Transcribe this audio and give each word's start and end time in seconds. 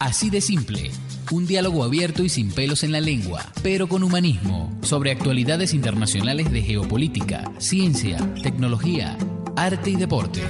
Así 0.00 0.30
de 0.30 0.40
simple. 0.40 0.90
Un 1.30 1.46
diálogo 1.46 1.84
abierto 1.84 2.24
y 2.24 2.30
sin 2.30 2.50
pelos 2.50 2.84
en 2.84 2.92
la 2.92 3.00
lengua, 3.00 3.44
pero 3.62 3.86
con 3.86 4.02
humanismo, 4.02 4.74
sobre 4.80 5.10
actualidades 5.10 5.74
internacionales 5.74 6.50
de 6.50 6.62
geopolítica, 6.62 7.52
ciencia, 7.58 8.16
tecnología, 8.42 9.18
arte 9.56 9.90
y 9.90 9.96
deporte. 9.96 10.40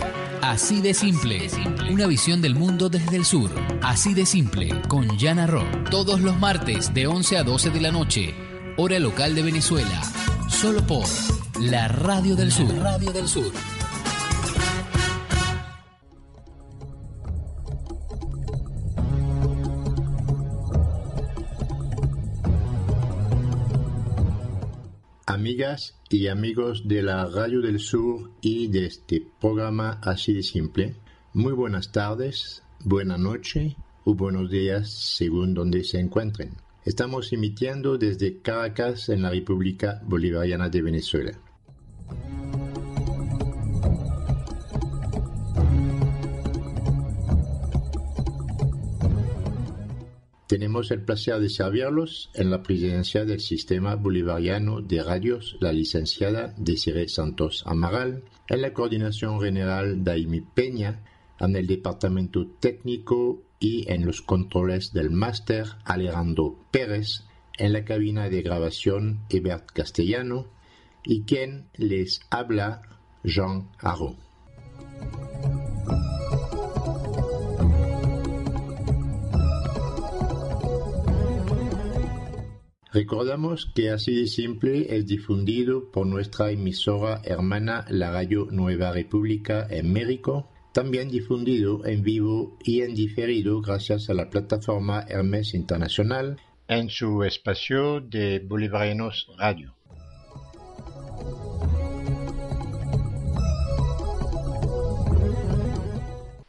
Así 0.41 0.81
de 0.81 0.95
simple. 0.95 1.49
Una 1.91 2.07
visión 2.07 2.41
del 2.41 2.55
mundo 2.55 2.89
desde 2.89 3.17
el 3.17 3.25
sur. 3.25 3.51
Así 3.83 4.15
de 4.15 4.25
simple, 4.25 4.71
con 4.87 5.19
Jana 5.19 5.49
Ro. 5.49 5.65
Todos 5.91 6.21
los 6.21 6.39
martes 6.39 6.95
de 6.95 7.09
11 7.09 7.39
a 7.39 7.43
12 7.43 7.71
de 7.71 7.81
la 7.81 7.91
noche, 7.91 8.33
hora 8.77 9.01
local 9.01 9.35
de 9.35 9.43
Venezuela. 9.43 10.01
Solo 10.49 10.87
por 10.87 11.09
la 11.59 11.89
Radio 11.89 12.37
del 12.37 12.53
Sur. 12.53 12.73
Radio 12.77 13.11
del 13.11 13.27
Sur. 13.27 13.51
Amigas 25.41 25.99
y 26.11 26.29
amigos 26.29 26.87
de 26.87 27.03
la 27.03 27.25
Radio 27.25 27.63
del 27.63 27.79
Sur 27.79 28.31
y 28.43 28.69
de 28.69 28.85
este 28.85 29.27
programa 29.41 29.99
así 30.03 30.35
de 30.35 30.43
simple, 30.43 30.97
muy 31.33 31.55
buenas 31.55 31.93
tardes, 31.93 32.63
buena 32.85 33.17
noche 33.17 33.75
o 34.05 34.15
buenos 34.15 34.51
días 34.51 34.91
según 34.91 35.55
donde 35.55 35.83
se 35.83 35.99
encuentren. 35.99 36.59
Estamos 36.85 37.33
emitiendo 37.33 37.97
desde 37.97 38.43
Caracas 38.43 39.09
en 39.09 39.23
la 39.23 39.31
República 39.31 40.03
Bolivariana 40.05 40.69
de 40.69 40.83
Venezuela. 40.83 41.33
Tenemos 50.51 50.91
el 50.91 51.05
placer 51.05 51.39
de 51.39 51.49
servirlos 51.49 52.29
en 52.35 52.51
la 52.51 52.61
presidencia 52.65 53.25
del 53.25 53.39
Sistema 53.39 53.95
Bolivariano 53.95 54.81
de 54.81 55.01
Radios 55.01 55.57
la 55.61 55.73
licenciada 55.73 56.53
Desiree 56.57 57.09
Santos 57.09 57.63
Amaral, 57.67 58.25
en 58.49 58.61
la 58.61 58.73
coordinación 58.73 59.41
general 59.41 60.03
Daimi 60.03 60.41
Peña, 60.41 61.05
en 61.39 61.55
el 61.55 61.69
departamento 61.69 62.49
técnico 62.59 63.45
y 63.61 63.89
en 63.93 64.05
los 64.05 64.23
controles 64.23 64.93
del 64.93 65.13
máster 65.13 65.69
Alejandro 65.85 66.59
Pérez, 66.73 67.23
en 67.57 67.73
la 67.73 67.85
cabina 67.85 68.29
de 68.29 68.43
grabación 68.43 69.21
Ebert 69.29 69.71
Castellano 69.71 70.49
y 71.05 71.23
quien 71.23 71.69
les 71.77 72.23
habla 72.29 72.83
Jean 73.23 73.69
Arro. 73.79 74.17
Recordamos 82.93 83.71
que 83.73 83.91
así 83.91 84.17
de 84.17 84.27
simple 84.27 84.97
es 84.97 85.07
difundido 85.07 85.93
por 85.93 86.09
nuestra 86.09 86.51
emisora 86.51 87.21
hermana 87.25 87.85
la 87.89 88.11
Radio 88.11 88.49
Nueva 88.51 88.91
República 88.91 89.65
en 89.71 89.93
México, 89.93 90.51
también 90.73 91.09
difundido 91.09 91.87
en 91.87 92.03
vivo 92.03 92.59
y 92.65 92.83
en 92.83 92.97
diferido 92.97 93.61
gracias 93.61 94.11
a 94.11 94.15
la 94.15 94.29
plataforma 94.29 95.05
Hermes 95.09 95.55
Internacional 95.55 96.41
en 96.67 96.91
su 96.91 97.23
espacio 97.23 98.01
de 98.01 98.41
Bolivarianos 98.41 99.29
Radio. 99.39 99.73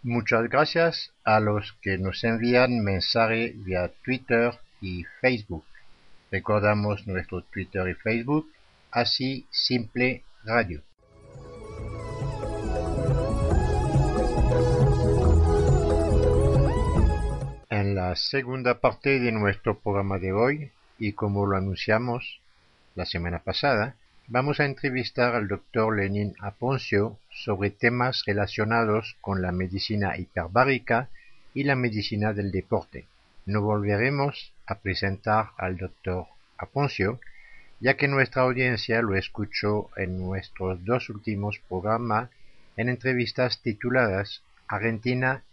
Muchas 0.01 0.49
gracias 0.49 1.11
a 1.23 1.39
los 1.39 1.73
que 1.83 1.99
nos 1.99 2.23
envían 2.23 2.83
mensajes 2.83 3.63
vía 3.63 3.91
Twitter 4.03 4.53
y 4.81 5.03
Facebook. 5.21 5.63
Recordamos 6.31 7.07
nuestro 7.07 7.41
Twitter 7.41 7.89
y 7.89 7.93
Facebook, 7.93 8.49
así 8.89 9.45
simple 9.51 10.23
radio. 10.45 10.81
En 17.69 17.95
la 17.95 18.15
segunda 18.15 18.79
parte 18.79 19.19
de 19.19 19.33
nuestro 19.33 19.77
programa 19.79 20.19
de 20.19 20.31
hoy, 20.31 20.71
y 20.97 21.11
como 21.11 21.45
lo 21.45 21.57
anunciamos 21.57 22.39
la 22.95 23.05
semana 23.05 23.39
pasada, 23.39 23.97
vamos 24.27 24.61
a 24.61 24.65
entrevistar 24.65 25.35
al 25.35 25.49
doctor 25.49 25.97
Lenin 25.97 26.33
Aponcio 26.39 27.17
sobre 27.29 27.71
temas 27.71 28.23
relacionados 28.25 29.17
con 29.19 29.41
la 29.41 29.51
medicina 29.51 30.17
hiperbárica 30.17 31.09
y 31.53 31.65
la 31.65 31.75
medicina 31.75 32.31
del 32.31 32.51
deporte. 32.51 33.05
No 33.45 33.61
volveremos 33.61 34.53
a 34.71 34.79
presentar 34.79 35.49
al 35.57 35.75
doctor 35.75 36.27
Aponcio, 36.57 37.19
ya 37.81 37.97
que 37.97 38.07
nuestra 38.07 38.43
audiencia 38.43 39.01
lo 39.01 39.15
escuchó 39.15 39.89
en 39.97 40.17
nuestros 40.17 40.85
dos 40.85 41.09
últimos 41.09 41.59
programas 41.67 42.29
en 42.77 42.87
entrevistas 42.87 43.61
tituladas 43.61 44.43
Argentina, 44.67 45.43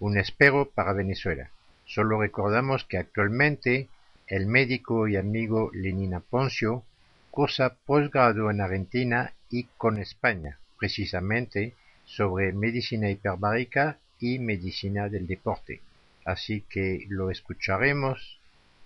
un 0.00 0.16
espero 0.16 0.70
para 0.70 0.94
Venezuela. 0.94 1.50
Solo 1.84 2.20
recordamos 2.20 2.84
que 2.84 2.96
actualmente 2.96 3.88
el 4.26 4.46
médico 4.46 5.06
y 5.06 5.16
amigo 5.16 5.70
Lenin 5.74 6.14
Aponcio 6.14 6.82
cursa 7.30 7.76
posgrado 7.84 8.50
en 8.50 8.62
Argentina 8.62 9.34
y 9.50 9.64
con 9.76 9.98
España, 9.98 10.58
precisamente 10.78 11.74
sobre 12.04 12.52
medicina 12.52 13.10
hiperbárica 13.10 13.98
y 14.18 14.38
medicina 14.38 15.10
del 15.10 15.26
deporte 15.26 15.82
así 16.24 16.62
que 16.68 17.04
lo 17.08 17.30
escucharemos 17.30 18.38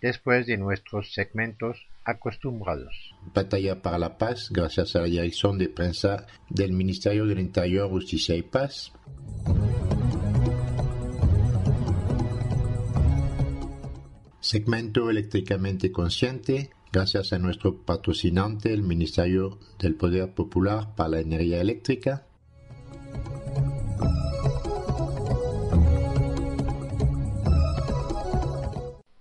después 0.07 0.47
de 0.47 0.57
nuestros 0.57 1.13
segmentos 1.13 1.89
acostumbrados. 2.05 3.13
Batalla 3.35 3.83
para 3.83 3.99
la 3.99 4.19
Paz, 4.19 4.51
gracias 4.53 4.95
a 4.95 5.01
la 5.01 5.07
dirección 5.07 5.59
de 5.59 5.69
prensa 5.69 6.27
del 6.49 6.73
Ministerio 6.73 7.27
del 7.27 7.41
Interior, 7.41 7.91
Justicia 7.91 8.37
y 8.37 8.43
Paz. 8.43 8.93
Segmento 14.39 15.11
eléctricamente 15.11 15.91
consciente, 15.91 16.71
gracias 16.93 17.33
a 17.33 17.41
nuestro 17.41 17.85
patrocinante, 17.85 18.73
el 18.73 18.85
Ministerio 18.85 19.59
del 19.81 19.97
Poder 19.97 20.33
Popular 20.33 20.95
para 20.95 21.09
la 21.09 21.21
Energía 21.21 21.61
Eléctrica. 21.61 22.29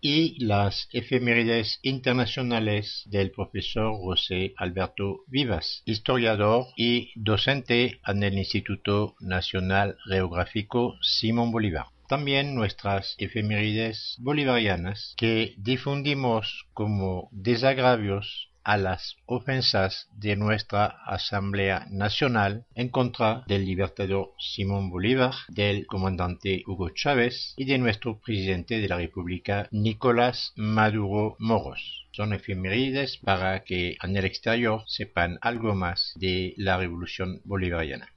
Y 0.07 0.37
las 0.37 0.87
efemérides 0.93 1.79
internacionales 1.81 3.01
del 3.07 3.31
profesor 3.31 3.95
José 3.97 4.53
Alberto 4.55 5.21
Vivas, 5.25 5.81
historiador 5.85 6.67
y 6.77 7.09
docente 7.15 7.99
en 8.05 8.21
el 8.21 8.37
Instituto 8.37 9.15
Nacional 9.19 9.97
Geográfico 10.07 10.95
Simón 11.01 11.51
Bolívar. 11.51 11.87
También 12.07 12.53
nuestras 12.53 13.15
efemérides 13.17 14.17
bolivarianas 14.19 15.15
que 15.17 15.55
difundimos 15.57 16.67
como 16.75 17.27
desagravios 17.31 18.51
a 18.65 18.77
las 18.77 19.15
ofensas 19.27 20.09
de 20.17 20.35
nuestra 20.35 20.85
Asamblea 21.05 21.87
Nacional 21.91 22.65
en 22.75 22.89
contra 22.89 23.43
del 23.47 23.63
libertador 23.63 24.31
Simón 24.39 24.89
Bolívar, 24.89 25.33
del 25.47 25.85
comandante 25.85 26.63
Hugo 26.67 26.89
Chávez 26.89 27.53
y 27.55 27.65
de 27.65 27.77
nuestro 27.77 28.19
presidente 28.19 28.79
de 28.79 28.89
la 28.89 28.97
República 28.97 29.69
Nicolás 29.71 30.51
Maduro 30.55 31.35
Moros. 31.39 32.07
Son 32.11 32.33
efemérides 32.33 33.17
para 33.17 33.63
que 33.63 33.97
en 34.01 34.17
el 34.17 34.25
exterior 34.25 34.83
sepan 34.87 35.37
algo 35.41 35.75
más 35.75 36.13
de 36.15 36.53
la 36.57 36.77
revolución 36.77 37.41
bolivariana. 37.45 38.09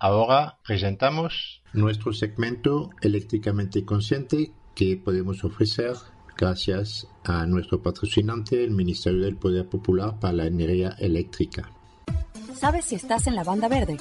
Ahora 0.00 0.58
presentamos 0.64 1.60
nuestro 1.72 2.12
segmento 2.12 2.90
eléctricamente 3.02 3.84
consciente 3.84 4.52
que 4.76 4.96
podemos 4.96 5.42
ofrecer 5.42 5.94
gracias 6.36 7.08
a 7.24 7.46
nuestro 7.46 7.82
patrocinante, 7.82 8.62
el 8.62 8.70
Ministerio 8.70 9.22
del 9.22 9.34
Poder 9.34 9.68
Popular 9.68 10.20
para 10.20 10.34
la 10.34 10.46
Energía 10.46 10.94
Eléctrica. 11.00 11.72
¿Sabes 12.54 12.84
si 12.84 12.94
estás 12.94 13.26
en 13.26 13.34
la 13.34 13.42
banda 13.42 13.66
verde? 13.66 13.96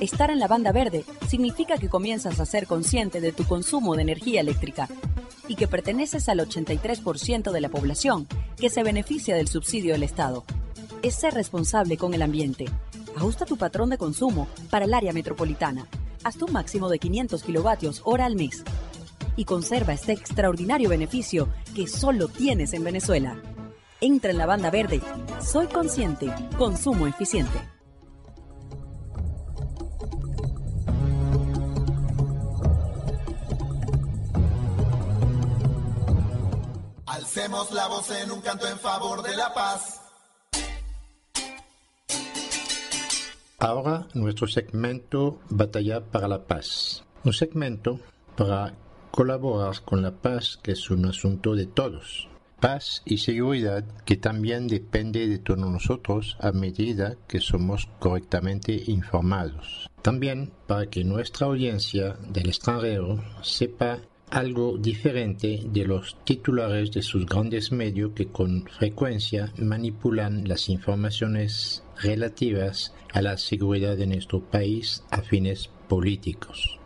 Estar 0.00 0.32
en 0.32 0.40
la 0.40 0.48
banda 0.48 0.72
verde 0.72 1.04
significa 1.28 1.78
que 1.78 1.88
comienzas 1.88 2.40
a 2.40 2.46
ser 2.46 2.66
consciente 2.66 3.20
de 3.20 3.30
tu 3.30 3.44
consumo 3.44 3.94
de 3.94 4.02
energía 4.02 4.40
eléctrica 4.40 4.88
y 5.46 5.54
que 5.54 5.68
perteneces 5.68 6.28
al 6.28 6.40
83% 6.40 7.52
de 7.52 7.60
la 7.60 7.68
población 7.68 8.26
que 8.56 8.68
se 8.68 8.82
beneficia 8.82 9.36
del 9.36 9.46
subsidio 9.46 9.92
del 9.92 10.02
Estado. 10.02 10.44
Es 11.02 11.14
ser 11.14 11.34
responsable 11.34 11.96
con 11.96 12.14
el 12.14 12.22
ambiente. 12.22 12.66
Ajusta 13.16 13.44
tu 13.44 13.56
patrón 13.56 13.90
de 13.90 13.98
consumo 13.98 14.48
para 14.70 14.84
el 14.84 14.94
área 14.94 15.12
metropolitana. 15.12 15.86
Hasta 16.24 16.44
un 16.44 16.52
máximo 16.52 16.88
de 16.88 16.98
500 16.98 17.42
kilovatios 17.42 18.02
hora 18.04 18.24
al 18.26 18.36
mes. 18.36 18.62
Y 19.36 19.44
conserva 19.44 19.92
este 19.92 20.12
extraordinario 20.12 20.88
beneficio 20.88 21.48
que 21.74 21.86
solo 21.86 22.28
tienes 22.28 22.72
en 22.72 22.84
Venezuela. 22.84 23.40
Entra 24.00 24.30
en 24.30 24.38
la 24.38 24.46
banda 24.46 24.70
verde. 24.70 25.00
Soy 25.42 25.66
consciente. 25.66 26.32
Consumo 26.56 27.06
eficiente. 27.06 27.58
Alcemos 37.06 37.70
la 37.72 37.86
voz 37.88 38.10
en 38.10 38.30
un 38.30 38.40
canto 38.40 38.66
en 38.66 38.78
favor 38.78 39.22
de 39.22 39.36
la 39.36 39.52
paz. 39.52 39.99
Ahora 43.62 44.08
nuestro 44.14 44.46
segmento 44.46 45.38
Batalla 45.50 46.00
para 46.00 46.26
la 46.28 46.46
Paz. 46.46 47.04
Un 47.24 47.34
segmento 47.34 48.00
para 48.34 48.72
colaborar 49.10 49.82
con 49.84 50.00
la 50.00 50.12
paz 50.12 50.58
que 50.62 50.72
es 50.72 50.88
un 50.88 51.04
asunto 51.04 51.54
de 51.54 51.66
todos. 51.66 52.26
Paz 52.58 53.02
y 53.04 53.18
seguridad 53.18 53.84
que 54.06 54.16
también 54.16 54.66
depende 54.66 55.28
de 55.28 55.38
todos 55.38 55.60
nosotros 55.60 56.38
a 56.40 56.52
medida 56.52 57.18
que 57.28 57.40
somos 57.40 57.86
correctamente 57.98 58.82
informados. 58.86 59.90
También 60.00 60.52
para 60.66 60.86
que 60.86 61.04
nuestra 61.04 61.46
audiencia 61.46 62.16
del 62.30 62.48
extranjero 62.48 63.22
sepa 63.42 63.98
algo 64.30 64.78
diferente 64.78 65.62
de 65.64 65.84
los 65.84 66.16
titulares 66.24 66.92
de 66.92 67.02
sus 67.02 67.26
grandes 67.26 67.72
medios 67.72 68.12
que 68.14 68.28
con 68.28 68.64
frecuencia 68.66 69.52
manipulan 69.58 70.46
las 70.46 70.68
informaciones 70.68 71.82
relativas 72.00 72.94
a 73.12 73.22
la 73.22 73.36
seguridad 73.36 73.96
de 73.96 74.06
nuestro 74.06 74.40
país 74.40 75.04
a 75.10 75.22
fines 75.22 75.68
políticos. 75.88 76.78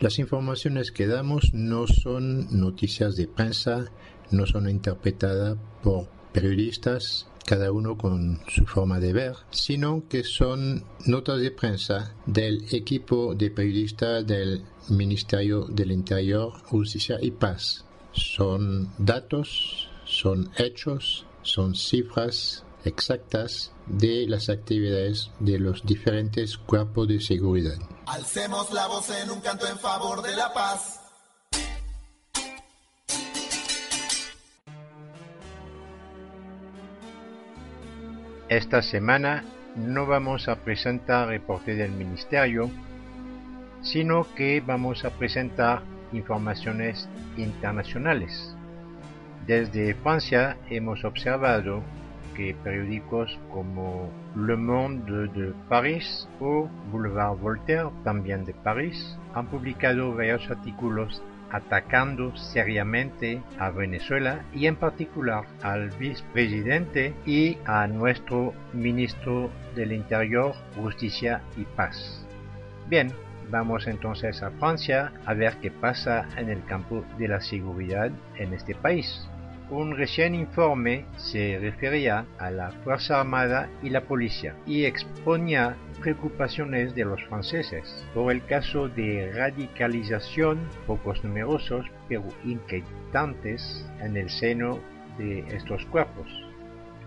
Las 0.00 0.18
informaciones 0.18 0.90
que 0.90 1.06
damos 1.06 1.52
no 1.52 1.86
son 1.86 2.58
noticias 2.58 3.16
de 3.16 3.28
prensa, 3.28 3.86
no 4.30 4.46
son 4.46 4.68
interpretadas 4.68 5.56
por 5.82 6.08
periodistas, 6.32 7.26
cada 7.46 7.72
uno 7.72 7.96
con 7.96 8.40
su 8.48 8.66
forma 8.66 8.98
de 8.98 9.12
ver, 9.12 9.36
sino 9.50 10.02
que 10.08 10.24
son 10.24 10.84
notas 11.06 11.40
de 11.40 11.52
prensa 11.52 12.12
del 12.26 12.66
equipo 12.72 13.34
de 13.34 13.50
periodistas 13.50 14.26
del 14.26 14.64
Ministerio 14.88 15.64
del 15.64 15.92
Interior, 15.92 16.52
Justicia 16.64 17.18
y 17.22 17.30
Paz. 17.30 17.84
Son 18.12 18.92
datos, 18.98 19.88
son 20.04 20.50
hechos, 20.58 21.24
son 21.42 21.74
cifras 21.74 22.64
exactas 22.84 23.72
de 23.86 24.26
las 24.26 24.48
actividades 24.48 25.30
de 25.38 25.58
los 25.58 25.84
diferentes 25.84 26.58
cuerpos 26.58 27.08
de 27.08 27.20
seguridad. 27.20 27.78
Alcemos 28.06 28.72
la 28.72 28.86
voz 28.86 29.08
en 29.10 29.30
un 29.30 29.40
canto 29.40 29.66
en 29.66 29.78
favor 29.78 30.22
de 30.22 30.34
la 30.36 30.52
paz. 30.52 31.05
Esta 38.48 38.80
semana 38.80 39.42
no 39.74 40.06
vamos 40.06 40.46
a 40.46 40.54
presentar 40.54 41.26
reporte 41.26 41.74
del 41.74 41.90
Ministerio, 41.90 42.70
sino 43.82 44.24
que 44.36 44.62
vamos 44.64 45.04
a 45.04 45.10
presentar 45.10 45.82
informaciones 46.12 47.08
internacionales. 47.36 48.54
Desde 49.48 49.94
Francia 49.94 50.56
hemos 50.70 51.04
observado 51.04 51.82
que 52.36 52.54
periódicos 52.62 53.36
como 53.52 54.12
Le 54.36 54.54
Monde 54.54 55.26
de 55.26 55.52
París 55.68 56.28
o 56.38 56.68
Boulevard 56.92 57.38
Voltaire, 57.38 57.90
también 58.04 58.44
de 58.44 58.54
París, 58.54 59.18
han 59.34 59.46
publicado 59.48 60.14
varios 60.14 60.48
artículos 60.48 61.20
atacando 61.50 62.36
seriamente 62.36 63.42
a 63.58 63.70
Venezuela 63.70 64.44
y 64.52 64.66
en 64.66 64.76
particular 64.76 65.44
al 65.62 65.90
vicepresidente 65.90 67.14
y 67.24 67.58
a 67.64 67.86
nuestro 67.86 68.52
ministro 68.72 69.50
del 69.74 69.92
Interior, 69.92 70.54
Justicia 70.76 71.42
y 71.56 71.64
Paz. 71.64 72.24
Bien, 72.88 73.12
vamos 73.50 73.86
entonces 73.86 74.42
a 74.42 74.50
Francia 74.52 75.12
a 75.24 75.34
ver 75.34 75.56
qué 75.60 75.70
pasa 75.70 76.26
en 76.36 76.48
el 76.48 76.64
campo 76.64 77.04
de 77.18 77.28
la 77.28 77.40
seguridad 77.40 78.10
en 78.36 78.52
este 78.52 78.74
país. 78.74 79.28
Un 79.68 79.96
recién 79.96 80.36
informe 80.36 81.06
se 81.16 81.58
refería 81.58 82.24
a 82.38 82.52
la 82.52 82.70
Fuerza 82.84 83.18
Armada 83.18 83.68
y 83.82 83.90
la 83.90 84.02
policía 84.02 84.54
y 84.64 84.84
exponía 84.84 85.76
preocupaciones 86.00 86.94
de 86.94 87.04
los 87.04 87.20
franceses 87.24 88.06
por 88.14 88.30
el 88.30 88.44
caso 88.44 88.88
de 88.88 89.32
radicalización, 89.34 90.60
pocos 90.86 91.24
numerosos 91.24 91.84
pero 92.08 92.22
inquietantes 92.44 93.84
en 94.00 94.16
el 94.16 94.30
seno 94.30 94.78
de 95.18 95.40
estos 95.48 95.84
cuerpos. 95.86 96.28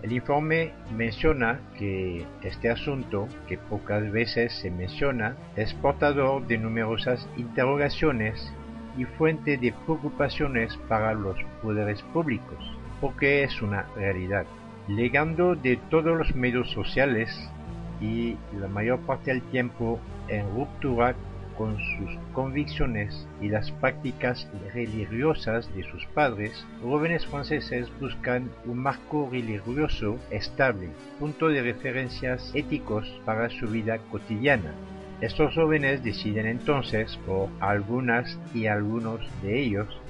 El 0.02 0.12
informe 0.12 0.72
menciona 0.94 1.60
que 1.78 2.26
este 2.42 2.68
asunto, 2.68 3.26
que 3.48 3.56
pocas 3.56 4.12
veces 4.12 4.52
se 4.60 4.70
menciona, 4.70 5.34
es 5.56 5.72
portador 5.74 6.46
de 6.46 6.58
numerosas 6.58 7.26
interrogaciones 7.38 8.52
y 8.96 9.04
fuente 9.04 9.56
de 9.56 9.72
preocupaciones 9.84 10.76
para 10.88 11.14
los 11.14 11.36
poderes 11.62 12.02
públicos, 12.12 12.58
porque 13.00 13.44
es 13.44 13.62
una 13.62 13.86
realidad. 13.96 14.46
Legando 14.88 15.54
de 15.54 15.76
todos 15.90 16.16
los 16.16 16.34
medios 16.34 16.70
sociales 16.70 17.30
y 18.00 18.36
la 18.58 18.68
mayor 18.68 18.98
parte 19.00 19.30
del 19.30 19.42
tiempo 19.42 20.00
en 20.28 20.48
ruptura 20.54 21.14
con 21.60 21.76
sus 21.76 22.18
convicciones 22.32 23.28
y 23.42 23.48
las 23.50 23.70
prácticas 23.70 24.48
religiosas 24.72 25.68
de 25.74 25.82
sus 25.82 26.06
padres, 26.06 26.66
jóvenes 26.82 27.26
franceses 27.26 27.86
buscan 28.00 28.50
un 28.64 28.78
marco 28.78 29.28
religioso 29.30 30.18
estable, 30.30 30.88
punto 31.18 31.48
de 31.48 31.60
referencias 31.60 32.50
éticos 32.54 33.06
para 33.26 33.50
su 33.50 33.66
vida 33.66 33.98
cotidiana, 34.10 34.72
estos 35.20 35.54
jóvenes 35.54 36.02
deciden 36.02 36.46
entonces, 36.46 37.18
por 37.26 37.48
algunas 37.60 38.38
y 38.54 38.66
algunos 38.66 39.20
de 39.42 39.60
ellos, 39.60 40.00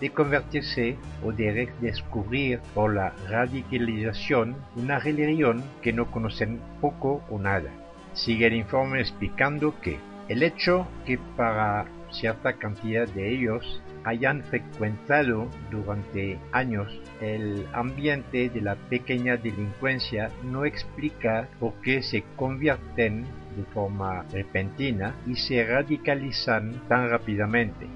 de 0.00 0.10
convertirse 0.10 0.96
o 1.22 1.32
de 1.32 1.70
descubrir 1.80 2.60
por 2.74 2.94
la 2.94 3.12
radicalización 3.28 4.56
una 4.76 4.98
religión 4.98 5.62
que 5.82 5.92
no 5.92 6.10
conocen 6.10 6.60
poco 6.80 7.22
o 7.30 7.38
nada. 7.38 7.70
Sigue 8.12 8.46
el 8.46 8.54
informe 8.54 9.00
explicando 9.00 9.78
que 9.80 9.98
el 10.28 10.42
hecho 10.42 10.86
que 11.04 11.18
para 11.36 11.86
cierta 12.10 12.54
cantidad 12.54 13.06
de 13.08 13.34
ellos 13.34 13.82
hayan 14.04 14.42
frecuentado 14.44 15.48
durante 15.70 16.38
años 16.52 17.00
el 17.20 17.66
ambiente 17.72 18.48
de 18.48 18.60
la 18.60 18.76
pequeña 18.76 19.36
delincuencia 19.36 20.30
no 20.44 20.64
explica 20.64 21.48
por 21.58 21.74
qué 21.82 22.02
se 22.02 22.22
convierten 22.36 23.26
de 23.56 23.64
forma 23.64 24.24
repentina 24.30 25.14
y 25.26 25.36
se 25.36 25.64
radicalizan 25.64 26.82
tan 26.88 27.10
rápidamente. 27.10 27.86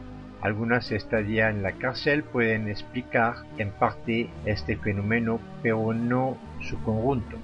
Algunas 0.41 0.91
estadías 0.91 1.55
en 1.55 1.63
la 1.63 1.73
cárcel 1.73 2.25
pueden 2.25 2.69
explicar 2.69 3.35
en 3.59 3.71
parte 3.73 4.31
este 4.47 4.77
fenómeno, 4.77 5.39
pero 5.63 5.93
no 5.93 6.39
su 6.61 6.83
conjunto. 6.83 7.37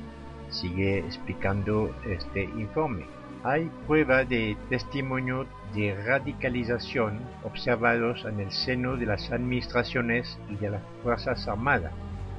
Sigue 0.48 1.00
explicando 1.00 1.94
este 2.06 2.44
informe. 2.44 3.04
Hay 3.44 3.70
prueba 3.86 4.24
de 4.24 4.56
testimonio 4.70 5.46
de 5.74 5.94
radicalización 5.94 7.20
observados 7.44 8.24
en 8.24 8.40
el 8.40 8.50
seno 8.50 8.96
de 8.96 9.06
las 9.06 9.30
administraciones 9.30 10.38
y 10.48 10.56
de 10.56 10.70
las 10.70 10.82
Fuerzas 11.02 11.46
Armadas. 11.46 11.92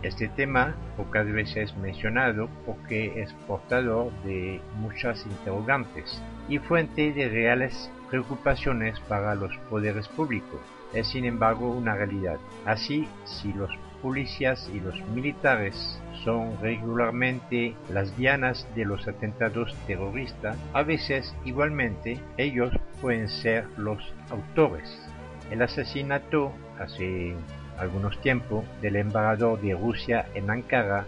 Este 0.04 0.28
tema 0.28 0.76
pocas 0.96 1.26
veces 1.32 1.76
mencionado 1.78 2.50
porque 2.66 3.22
es 3.22 3.34
portador 3.48 4.12
de 4.24 4.62
muchas 4.80 5.26
interrogantes 5.26 6.22
y 6.48 6.60
fuente 6.60 7.12
de 7.14 7.28
reales 7.30 7.92
preocupaciones 8.10 9.00
para 9.02 9.34
los 9.36 9.58
poderes 9.70 10.08
públicos. 10.08 10.62
Es 10.94 11.08
sin 11.08 11.26
embargo 11.26 11.72
una 11.72 11.96
realidad. 11.96 12.38
Así, 12.66 13.08
si 13.26 13.52
los 13.54 13.72
policías 14.02 14.70
y 14.74 14.80
los 14.80 15.02
militares 15.10 16.00
son 16.24 16.62
regularmente 16.62 17.76
las 17.92 18.16
dianas 18.18 18.68
de 18.76 18.86
los 18.86 19.08
atentados 19.08 19.76
terroristas, 19.88 20.58
a 20.74 20.84
veces 20.84 21.36
igualmente 21.44 22.20
ellos 22.38 22.72
pueden 23.02 23.28
ser 23.30 23.66
los 23.78 24.14
autores. 24.30 25.02
El 25.50 25.62
asesinato 25.62 26.52
hace 26.80 27.36
algunos 27.78 28.20
tiempos 28.22 28.66
del 28.82 28.96
embajador 28.96 29.62
de 29.62 29.74
Rusia 29.74 30.28
en 30.34 30.50
Ankara, 30.50 31.06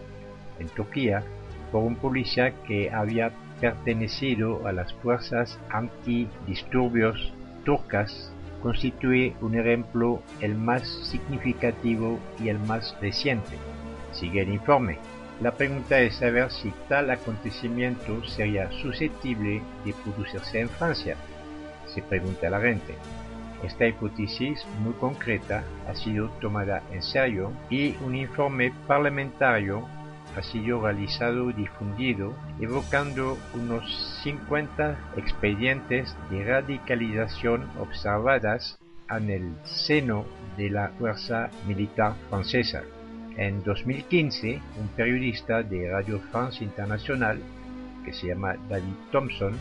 en 0.59 0.67
Turquía, 0.69 1.23
por 1.71 1.83
un 1.83 1.95
policía 1.95 2.53
que 2.67 2.91
había 2.91 3.31
pertenecido 3.59 4.65
a 4.65 4.71
las 4.71 4.93
fuerzas 4.93 5.59
antidisturbios 5.69 7.33
turcas 7.65 8.31
constituye 8.61 9.35
un 9.41 9.57
ejemplo 9.57 10.21
el 10.41 10.55
más 10.55 10.87
significativo 10.87 12.19
y 12.39 12.49
el 12.49 12.59
más 12.59 12.95
reciente. 13.01 13.57
Sigue 14.11 14.41
el 14.41 14.49
informe. 14.49 14.97
La 15.41 15.51
pregunta 15.51 15.99
es 16.01 16.15
saber 16.15 16.51
si 16.51 16.73
tal 16.89 17.09
acontecimiento 17.11 18.23
sería 18.25 18.69
susceptible 18.71 19.61
de 19.85 19.93
producirse 19.93 20.59
en 20.59 20.69
Francia. 20.69 21.15
Se 21.87 22.01
pregunta 22.01 22.49
la 22.49 22.59
gente. 22.59 22.95
Esta 23.63 23.87
hipótesis 23.87 24.65
muy 24.81 24.93
concreta 24.93 25.63
ha 25.87 25.95
sido 25.95 26.29
tomada 26.41 26.81
en 26.91 27.03
serio 27.03 27.51
y 27.69 27.95
un 28.05 28.15
informe 28.15 28.71
parlamentario 28.87 29.85
ha 30.37 30.43
sido 30.43 30.81
realizado 30.81 31.49
y 31.49 31.53
difundido 31.53 32.33
evocando 32.61 33.37
unos 33.55 34.19
50 34.23 34.97
expedientes 35.17 36.15
de 36.29 36.43
radicalización 36.45 37.69
observadas 37.79 38.79
en 39.09 39.29
el 39.29 39.55
seno 39.63 40.25
de 40.57 40.69
la 40.69 40.89
fuerza 40.99 41.49
militar 41.67 42.13
francesa. 42.29 42.83
En 43.37 43.63
2015, 43.63 44.61
un 44.79 44.87
periodista 44.89 45.63
de 45.63 45.89
Radio 45.89 46.19
France 46.31 46.63
International, 46.63 47.39
que 48.05 48.13
se 48.13 48.27
llama 48.27 48.55
David 48.69 48.95
Thompson, 49.11 49.53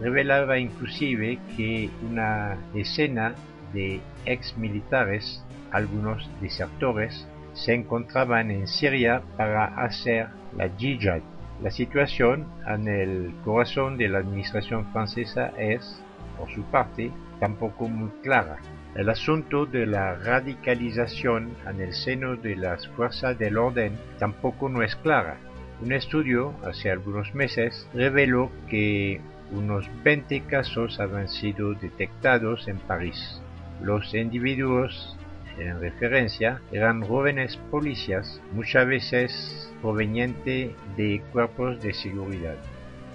revelaba 0.00 0.58
inclusive 0.58 1.38
que 1.56 1.90
una 2.08 2.56
decena 2.74 3.34
de 3.72 4.00
ex 4.26 4.56
militares, 4.56 5.44
algunos 5.70 6.28
desertores, 6.40 7.26
se 7.54 7.74
encontraban 7.74 8.50
en 8.50 8.66
Siria 8.66 9.22
para 9.36 9.66
hacer 9.84 10.28
la 10.56 10.68
jihad. 10.76 11.20
La 11.62 11.70
situación 11.70 12.46
en 12.66 12.88
el 12.88 13.34
corazón 13.44 13.96
de 13.96 14.08
la 14.08 14.18
administración 14.18 14.86
francesa 14.92 15.52
es, 15.58 16.02
por 16.38 16.50
su 16.50 16.62
parte, 16.64 17.10
tampoco 17.38 17.88
muy 17.88 18.10
clara. 18.22 18.58
El 18.94 19.08
asunto 19.08 19.64
de 19.64 19.86
la 19.86 20.16
radicalización 20.16 21.54
en 21.66 21.80
el 21.80 21.94
seno 21.94 22.36
de 22.36 22.56
las 22.56 22.86
fuerzas 22.88 23.38
del 23.38 23.56
orden 23.56 23.96
tampoco 24.18 24.68
no 24.68 24.82
es 24.82 24.96
clara. 24.96 25.36
Un 25.80 25.92
estudio 25.92 26.52
hace 26.64 26.90
algunos 26.90 27.34
meses 27.34 27.88
reveló 27.94 28.50
que 28.68 29.20
unos 29.52 29.88
20 30.02 30.40
casos 30.42 30.98
habían 31.00 31.28
sido 31.28 31.74
detectados 31.74 32.68
en 32.68 32.78
París. 32.78 33.40
Los 33.82 34.14
individuos 34.14 35.16
en 35.58 35.80
referencia 35.80 36.60
eran 36.72 37.02
jóvenes 37.02 37.56
policías, 37.70 38.40
muchas 38.54 38.86
veces 38.86 39.72
provenientes 39.80 40.72
de 40.96 41.22
cuerpos 41.32 41.80
de 41.82 41.92
seguridad. 41.92 42.56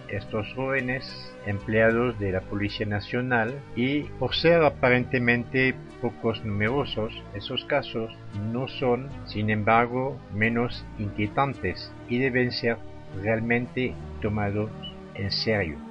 Estos 0.09 0.53
jóvenes 0.53 1.33
empleados 1.45 2.17
de 2.19 2.31
la 2.31 2.41
Policía 2.41 2.85
Nacional 2.85 3.59
y 3.75 4.03
por 4.19 4.35
ser 4.35 4.63
aparentemente 4.63 5.75
pocos 6.01 6.45
numerosos, 6.45 7.13
esos 7.33 7.65
casos 7.65 8.13
no 8.53 8.67
son, 8.67 9.09
sin 9.25 9.49
embargo, 9.49 10.17
menos 10.33 10.85
inquietantes 10.97 11.91
y 12.07 12.19
deben 12.19 12.51
ser 12.51 12.77
realmente 13.21 13.93
tomados 14.21 14.69
en 15.15 15.31
serio. 15.31 15.86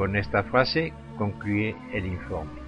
Con 0.00 0.16
esta 0.16 0.42
frase 0.44 0.94
concluye 1.18 1.76
el 1.92 2.06
informe 2.06 2.58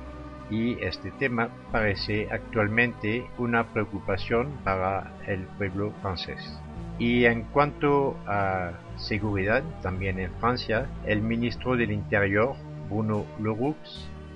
y 0.51 0.75
este 0.85 1.11
tema 1.13 1.49
parece 1.73 2.29
actualmente 2.31 3.25
una 3.39 3.73
preocupación 3.73 4.51
para 4.65 5.11
el 5.27 5.45
pueblo 5.57 5.95
francés. 6.03 6.61
Y 6.99 7.25
en 7.25 7.45
cuanto 7.45 8.19
a 8.27 8.73
seguridad, 8.99 9.63
también 9.81 10.19
en 10.19 10.31
Francia, 10.41 10.87
el 11.07 11.23
ministro 11.23 11.75
del 11.75 11.93
Interior, 11.93 12.55
Bruno 12.91 13.25
Leroux, 13.43 13.79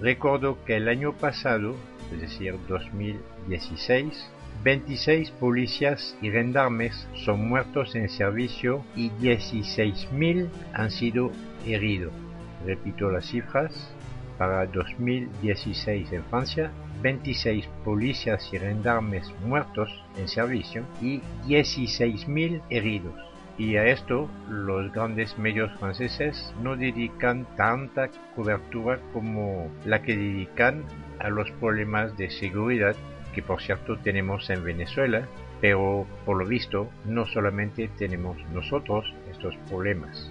recordó 0.01 0.65
que 0.65 0.77
el 0.77 0.89
año 0.89 1.13
pasado, 1.13 1.75
es 2.15 2.23
decir, 2.23 2.55
2016, 2.67 4.31
26 4.65 5.33
policías 5.33 6.17
y 6.23 6.31
gendarmes 6.31 7.07
son 7.27 7.47
muertos 7.47 7.95
en 7.95 8.09
servicio 8.09 8.83
y 8.97 9.11
16.000 9.11 10.49
han 10.73 10.91
sido 10.91 11.31
heridos. 11.67 12.26
Repito 12.67 13.11
las 13.11 13.27
cifras, 13.27 13.95
para 14.39 14.67
2016 14.67 16.13
en 16.13 16.25
Francia, 16.25 16.71
26 17.03 17.67
policías 17.85 18.53
y 18.53 18.59
gendarmes 18.59 19.33
muertos 19.45 20.03
en 20.19 20.29
servicio 20.29 20.85
y 21.01 21.21
16.000 21.47 22.61
heridos. 22.69 23.15
Y 23.59 23.77
a 23.77 23.87
esto 23.87 24.29
los 24.51 24.93
grandes 24.93 25.39
medios 25.39 25.71
franceses 25.79 26.53
no 26.63 26.77
dedican 26.77 27.47
tanta 27.57 28.11
cobertura 28.35 28.99
como 29.13 29.71
la 29.87 30.03
que 30.03 30.17
dedican 30.17 30.85
a 31.21 31.31
los 31.31 31.51
problemas 31.53 32.17
de 32.19 32.29
seguridad 32.29 32.95
que 33.37 33.43
por 33.43 33.61
cierto 33.61 33.99
tenemos 33.99 34.49
en 34.49 34.65
Venezuela, 34.65 35.29
pero 35.61 36.07
por 36.25 36.39
lo 36.39 36.47
visto 36.47 36.89
no 37.05 37.27
solamente 37.27 37.89
tenemos 37.99 38.37
nosotros 38.53 39.13
estos 39.31 39.55
problemas. 39.69 40.31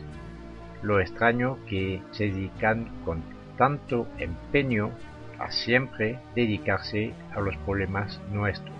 Lo 0.85 0.99
extraño 0.99 1.57
que 1.67 1.99
se 2.11 2.25
dedican 2.25 3.01
con 3.03 3.23
tanto 3.57 4.05
empeño 4.19 4.91
a 5.39 5.51
siempre 5.51 6.19
dedicarse 6.35 7.11
a 7.35 7.39
los 7.39 7.57
problemas 7.65 8.19
nuestros. 8.31 8.75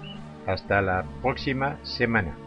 Hasta 0.46 0.84
la 0.84 1.04
próxima 1.24 1.80
semana. 1.84 2.38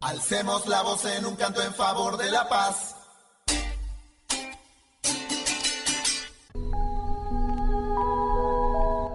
Alcemos 0.00 0.66
la 0.66 0.82
voz 0.82 1.04
en 1.04 1.26
un 1.26 1.36
canto 1.36 1.62
en 1.62 1.74
favor 1.74 2.16
de 2.16 2.28
la 2.32 2.48
paz. 2.48 2.96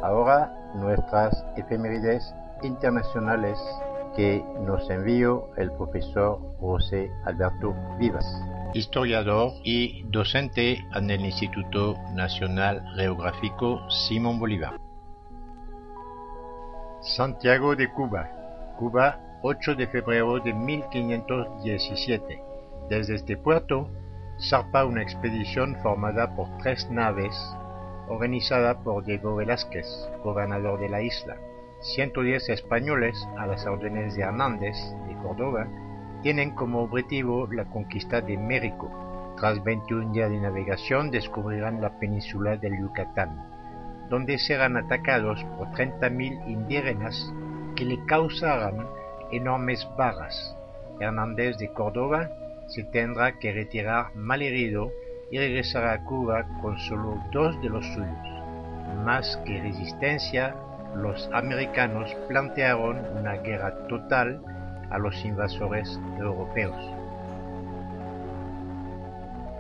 Ahora 0.02 0.50
nuestras 0.76 1.44
efemérides 1.58 2.34
internacionales 2.64 3.60
que 4.16 4.44
nos 4.66 4.90
envió 4.90 5.50
el 5.58 5.72
profesor 5.72 6.40
José 6.60 7.12
Alberto 7.26 7.74
Vivas, 7.98 8.26
historiador 8.74 9.54
y 9.64 10.04
docente 10.10 10.86
en 10.96 11.10
el 11.10 11.26
Instituto 11.26 11.96
Nacional 12.14 12.84
Geográfico 12.96 13.82
Simón 13.90 14.40
Bolívar. 14.40 14.78
Santiago 17.02 17.76
de 17.76 17.92
Cuba, 17.92 18.30
Cuba, 18.78 19.20
8 19.42 19.76
de 19.76 19.88
febrero 19.88 20.40
de 20.40 20.54
1517. 20.54 22.44
Desde 22.90 23.16
este 23.16 23.38
puerto 23.38 23.90
zarpa 24.50 24.86
una 24.86 25.02
expedición 25.02 25.76
formada 25.82 26.36
por 26.36 26.48
tres 26.58 26.90
naves 26.92 27.36
organizada 28.08 28.84
por 28.84 29.06
Diego 29.06 29.36
Velázquez, 29.36 29.88
gobernador 30.24 30.80
de 30.80 30.90
la 30.90 31.02
isla. 31.02 31.38
110 31.82 32.50
españoles 32.50 33.28
a 33.38 33.48
las 33.48 33.66
órdenes 33.66 34.16
de 34.16 34.22
Hernández 34.22 34.78
de 35.08 35.16
Córdoba 35.16 35.68
tienen 36.22 36.52
como 36.52 36.84
objetivo 36.84 37.48
la 37.52 37.66
conquista 37.66 38.22
de 38.22 38.38
México. 38.38 39.34
Tras 39.38 39.64
21 39.64 40.14
días 40.14 40.30
de 40.30 40.40
navegación 40.40 41.10
descubrirán 41.10 41.82
la 41.82 41.98
península 41.98 42.58
del 42.58 42.80
Yucatán, 42.80 44.08
donde 44.10 44.38
serán 44.38 44.78
atacados 44.78 45.44
por 45.58 45.70
30.000 45.70 46.48
indígenas 46.48 47.34
que 47.76 47.86
le 47.86 48.06
causarán 48.06 48.88
enormes 49.32 49.88
barras. 49.98 50.56
Hernández 51.00 51.58
de 51.58 51.74
Córdoba 51.74 52.30
se 52.68 52.84
tendrá 52.84 53.40
que 53.40 53.54
retirar 53.54 54.16
mal 54.16 54.44
herido 54.44 54.92
y 55.32 55.40
regresar 55.40 55.88
a 55.88 56.04
Cuba 56.04 56.46
con 56.62 56.78
solo 56.78 57.18
dos 57.32 57.60
de 57.64 57.70
los 57.70 57.86
suyos. 57.88 58.28
Más 59.04 59.38
que 59.46 59.60
resistencia, 59.62 60.56
los 60.96 61.30
americanos 61.34 62.16
plantearon 62.28 63.00
una 63.18 63.34
guerra 63.34 63.74
total 63.88 64.42
a 64.90 64.98
los 64.98 65.24
invasores 65.24 66.00
europeos. 66.20 66.76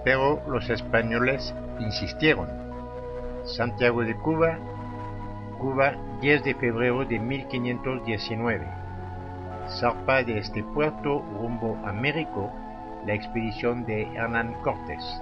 Pero 0.03 0.41
los 0.47 0.69
españoles 0.69 1.53
insistieron. 1.79 2.49
Santiago 3.45 4.01
de 4.01 4.15
Cuba, 4.15 4.57
Cuba 5.57 5.93
10 6.21 6.43
de 6.43 6.55
febrero 6.55 7.05
de 7.05 7.19
1519. 7.19 8.67
Zarpa 9.79 10.23
de 10.23 10.39
este 10.39 10.63
puerto 10.63 11.23
rumbo 11.39 11.77
a 11.85 11.93
México 11.93 12.51
la 13.05 13.13
expedición 13.13 13.85
de 13.85 14.03
Hernán 14.15 14.53
Cortés. 14.63 15.21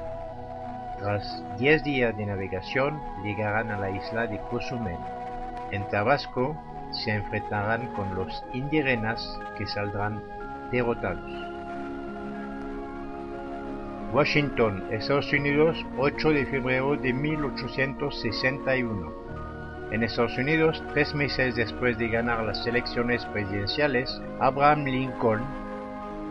Tras 0.98 1.44
10 1.58 1.84
días 1.84 2.18
de 2.18 2.26
navegación 2.26 3.00
llegarán 3.24 3.72
a 3.72 3.78
la 3.78 3.90
isla 3.90 4.28
de 4.28 4.40
Cozumel 4.50 4.98
en 5.72 5.88
Tabasco 5.90 6.56
se 6.92 7.12
enfrentarán 7.12 7.94
con 7.94 8.16
los 8.16 8.44
indígenas 8.54 9.40
que 9.58 9.68
saldrán 9.68 10.24
derrotados. 10.72 11.32
Washington, 14.12 14.84
Estados 14.92 15.32
Unidos, 15.32 15.86
8 15.98 16.32
de 16.32 16.48
febrero 16.48 16.98
de 16.98 17.14
1861. 17.14 19.14
En 19.92 20.02
Estados 20.04 20.36
Unidos, 20.38 20.84
tres 20.94 21.14
meses 21.14 21.56
después 21.56 21.98
de 22.00 22.10
ganar 22.10 22.44
las 22.44 22.66
elecciones 22.66 23.24
presidenciales, 23.28 24.20
Abraham 24.40 24.86
Lincoln, 24.86 25.44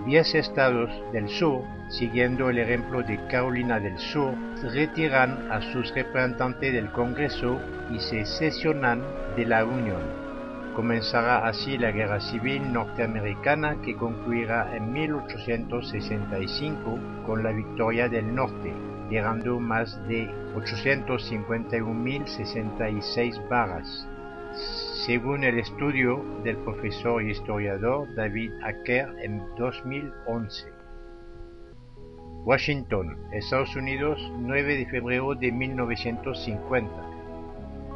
diez 0.07 0.35
estados 0.35 0.91
del 1.13 1.29
sur, 1.29 1.63
siguiendo 1.89 2.51
el 2.51 2.59
ejemplo 2.59 3.03
de 3.03 3.19
Carolina 3.29 3.81
del 3.81 3.99
Sur, 3.99 4.35
retiran 4.63 5.51
a 5.51 5.61
sus 5.73 5.93
representantes 5.95 6.71
del 6.73 6.93
Congreso 6.93 7.59
y 7.91 7.99
se 7.99 8.25
sesionan 8.25 9.03
de 9.37 9.47
la 9.47 9.65
Unión. 9.65 10.29
Comenzará 10.75 11.47
así 11.47 11.79
la 11.79 11.91
Guerra 11.91 12.21
Civil 12.21 12.73
Norteamericana 12.73 13.81
que 13.83 13.97
concluirá 13.97 14.77
en 14.77 14.93
1865 14.93 16.99
con 17.27 17.43
la 17.43 17.51
victoria 17.51 18.09
del 18.09 18.33
norte, 18.35 18.73
llegando 19.11 19.59
más 19.59 20.01
de 20.07 20.31
851.066 20.55 23.49
bajas, 23.49 24.07
según 25.05 25.43
el 25.43 25.59
estudio 25.59 26.25
del 26.45 26.59
profesor 26.59 27.21
y 27.23 27.31
historiador 27.31 28.15
David 28.15 28.53
Acker 28.63 29.09
en 29.23 29.43
2011. 29.57 30.78
Washington, 32.45 33.19
Estados 33.33 33.75
Unidos, 33.77 34.19
9 34.39 34.77
de 34.77 34.87
febrero 34.87 35.35
de 35.35 35.53
1950. 35.53 36.91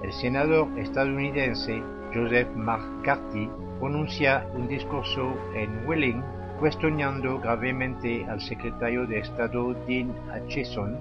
El 0.02 0.12
senador 0.12 0.68
estadounidense 0.78 1.82
Joseph 2.12 2.48
McCarthy 2.54 3.48
pronuncia 3.78 4.46
un 4.54 4.68
discurso 4.68 5.34
en 5.54 5.86
Wheeling 5.86 6.22
cuestionando 6.58 7.38
gravemente 7.40 8.24
al 8.26 8.40
secretario 8.40 9.06
de 9.06 9.20
Estado 9.20 9.74
Dean 9.86 10.14
Acheson 10.30 10.98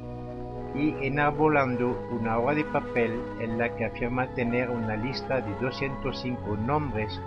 y 0.73 0.95
enarbolando 1.05 1.99
una 2.11 2.39
hoja 2.39 2.55
de 2.55 2.63
papel 2.65 3.11
en 3.39 3.57
la 3.57 3.75
que 3.75 3.85
afirma 3.85 4.27
tener 4.33 4.69
una 4.69 4.95
lista 4.95 5.41
de 5.41 5.53
205 5.59 6.57
nombres 6.57 7.19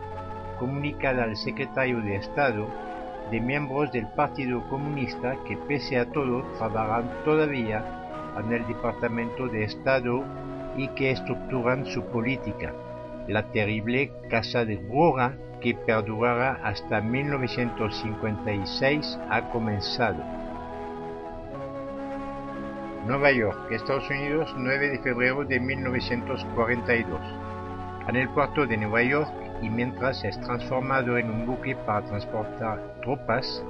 comunicada 0.59 1.25
al 1.25 1.37
secretario 1.37 2.01
de 2.01 2.17
Estado 2.17 2.67
de 3.31 3.41
miembros 3.41 3.91
del 3.93 4.07
Partido 4.09 4.63
Comunista 4.69 5.37
que 5.47 5.57
pese 5.57 5.99
a 5.99 6.11
todo 6.11 6.43
trabajan 6.59 7.11
todavía 7.25 7.85
en 8.39 8.53
el 8.53 8.67
Departamento 8.67 9.49
de 9.49 9.65
Estado 9.65 10.23
y 10.77 10.89
que 10.89 11.11
estructuran 11.11 11.87
su 11.87 12.05
política 12.07 12.75
la 13.27 13.51
terrible 13.53 14.13
Casa 14.29 14.65
de 14.65 14.77
Bruja 14.77 15.35
que 15.61 15.75
perdurará 15.75 16.61
hasta 16.63 17.01
1956 17.01 19.19
ha 19.31 19.49
comenzado. 19.49 20.23
Nueva 23.07 23.33
York, 23.33 23.71
Estados 23.71 24.09
Unidos, 24.11 24.55
9 24.57 24.91
de 24.91 24.99
febrero 24.99 25.45
de 25.45 25.61
1942. 25.61 27.44
En 28.09 28.17
el 28.17 28.29
puerto 28.29 28.67
de 28.67 28.77
Nueva 28.77 29.03
York, 29.03 29.33
y 29.63 29.71
mientras 29.71 30.25
es 30.25 30.41
transformado 30.41 31.17
en 31.19 31.31
un 31.31 31.47
buque 31.47 31.75
para 31.75 32.05
transportar 32.07 33.01
tropas, 33.03 33.65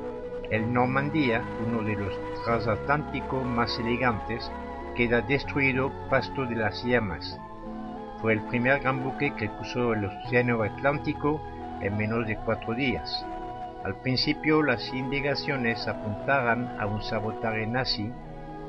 el 0.50 0.72
Normandía, 0.72 1.42
uno 1.66 1.82
de 1.82 1.94
los 1.94 2.12
transatlánticos 2.44 3.44
más 3.44 3.78
elegantes, 3.78 4.50
queda 4.96 5.20
destruido 5.22 5.92
pasto 6.08 6.44
de 6.46 6.56
las 6.56 6.84
llamas 6.84 7.38
fue 8.24 8.32
el 8.32 8.40
primer 8.44 8.80
gran 8.80 9.04
buque 9.04 9.34
que 9.34 9.50
cruzó 9.50 9.92
el 9.92 10.06
Océano 10.06 10.62
Atlántico 10.62 11.42
en 11.82 11.94
menos 11.94 12.26
de 12.26 12.38
cuatro 12.38 12.72
días. 12.72 13.22
Al 13.84 13.96
principio 13.96 14.62
las 14.62 14.94
indicaciones 14.94 15.86
apuntaban 15.86 16.74
a 16.80 16.86
un 16.86 17.02
sabotaje 17.02 17.66
nazi, 17.66 18.10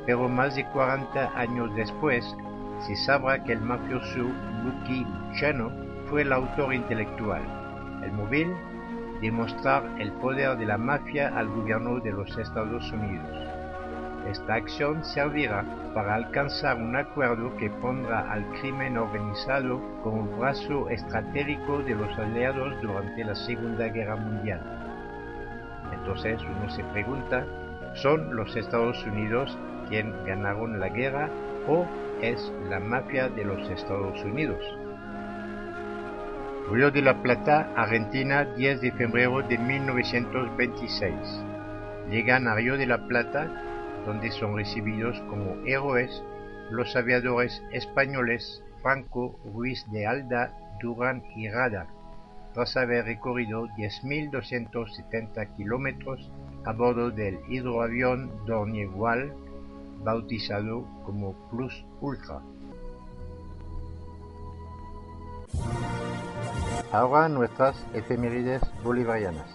pero 0.06 0.28
más 0.28 0.58
de 0.58 0.66
40 0.66 1.40
años 1.40 1.74
después 1.74 2.36
se 2.82 2.96
sabrá 2.96 3.44
que 3.44 3.54
el 3.54 3.62
mafioso 3.62 4.30
Lucky 4.64 5.06
Luciano 5.30 5.72
fue 6.10 6.22
el 6.22 6.34
autor 6.34 6.74
intelectual. 6.74 7.42
El 8.04 8.12
móvil 8.12 8.54
demostrar 9.22 9.84
el 10.00 10.12
poder 10.14 10.58
de 10.58 10.66
la 10.66 10.78
mafia 10.78 11.36
al 11.36 11.48
gobierno 11.50 12.00
de 12.00 12.12
los 12.12 12.38
Estados 12.38 12.92
Unidos. 12.92 13.56
Esta 14.30 14.56
acción 14.56 15.04
servirá 15.04 15.64
para 15.94 16.16
alcanzar 16.16 16.78
un 16.78 16.96
acuerdo 16.96 17.56
que 17.58 17.70
pondrá 17.70 18.32
al 18.32 18.44
crimen 18.60 18.98
organizado 18.98 19.80
como 20.04 20.26
brazo 20.38 20.90
estratégico 20.90 21.80
de 21.80 21.96
los 21.96 22.18
aliados 22.18 22.74
durante 22.82 23.24
la 23.24 23.36
Segunda 23.36 23.88
Guerra 23.88 24.16
Mundial. 24.16 24.62
Entonces 25.94 26.42
uno 26.42 26.70
se 26.72 26.84
pregunta, 26.86 27.46
¿son 27.94 28.36
los 28.36 28.56
Estados 28.56 29.06
Unidos 29.06 29.58
quienes 29.90 30.26
ganaron 30.26 30.80
la 30.80 30.90
guerra 30.90 31.30
o 31.68 31.86
es 32.30 32.52
la 32.70 32.80
mafia 32.80 33.30
de 33.30 33.46
los 33.46 33.70
Estados 33.70 34.24
Unidos? 34.24 34.60
Río 36.72 36.90
de 36.90 37.02
la 37.02 37.22
Plata, 37.22 37.72
Argentina, 37.76 38.46
10 38.56 38.82
de 38.82 38.92
febrero 38.94 39.42
de 39.44 39.58
1926. 39.58 41.14
Llegan 42.10 42.48
a 42.48 42.56
Río 42.56 42.78
de 42.78 42.88
la 42.88 43.08
Plata 43.08 43.62
donde 44.06 44.32
son 44.32 44.56
recibidos 44.56 45.20
como 45.30 45.56
héroes 45.66 46.24
los 46.70 46.96
aviadores 46.96 47.62
españoles 47.72 48.64
Franco, 48.82 49.40
Ruiz 49.54 49.86
de 49.92 50.06
Alda, 50.06 50.54
Durán 50.80 51.24
y 51.36 51.50
Rada, 51.50 51.88
tras 52.54 52.78
haber 52.78 53.06
recorrido 53.06 53.68
10.270 53.78 55.56
kilómetros 55.56 56.32
a 56.66 56.74
bordo 56.74 57.12
del 57.12 57.40
hidroavión 57.50 58.32
Dornier-Wall, 58.46 59.34
bautizado 60.06 60.88
como 61.04 61.34
Plus 61.50 61.84
Ultra. 62.00 62.42
Ahora 66.94 67.28
nuestras 67.28 67.76
efemérides 67.94 68.62
bolivarianas. 68.84 69.50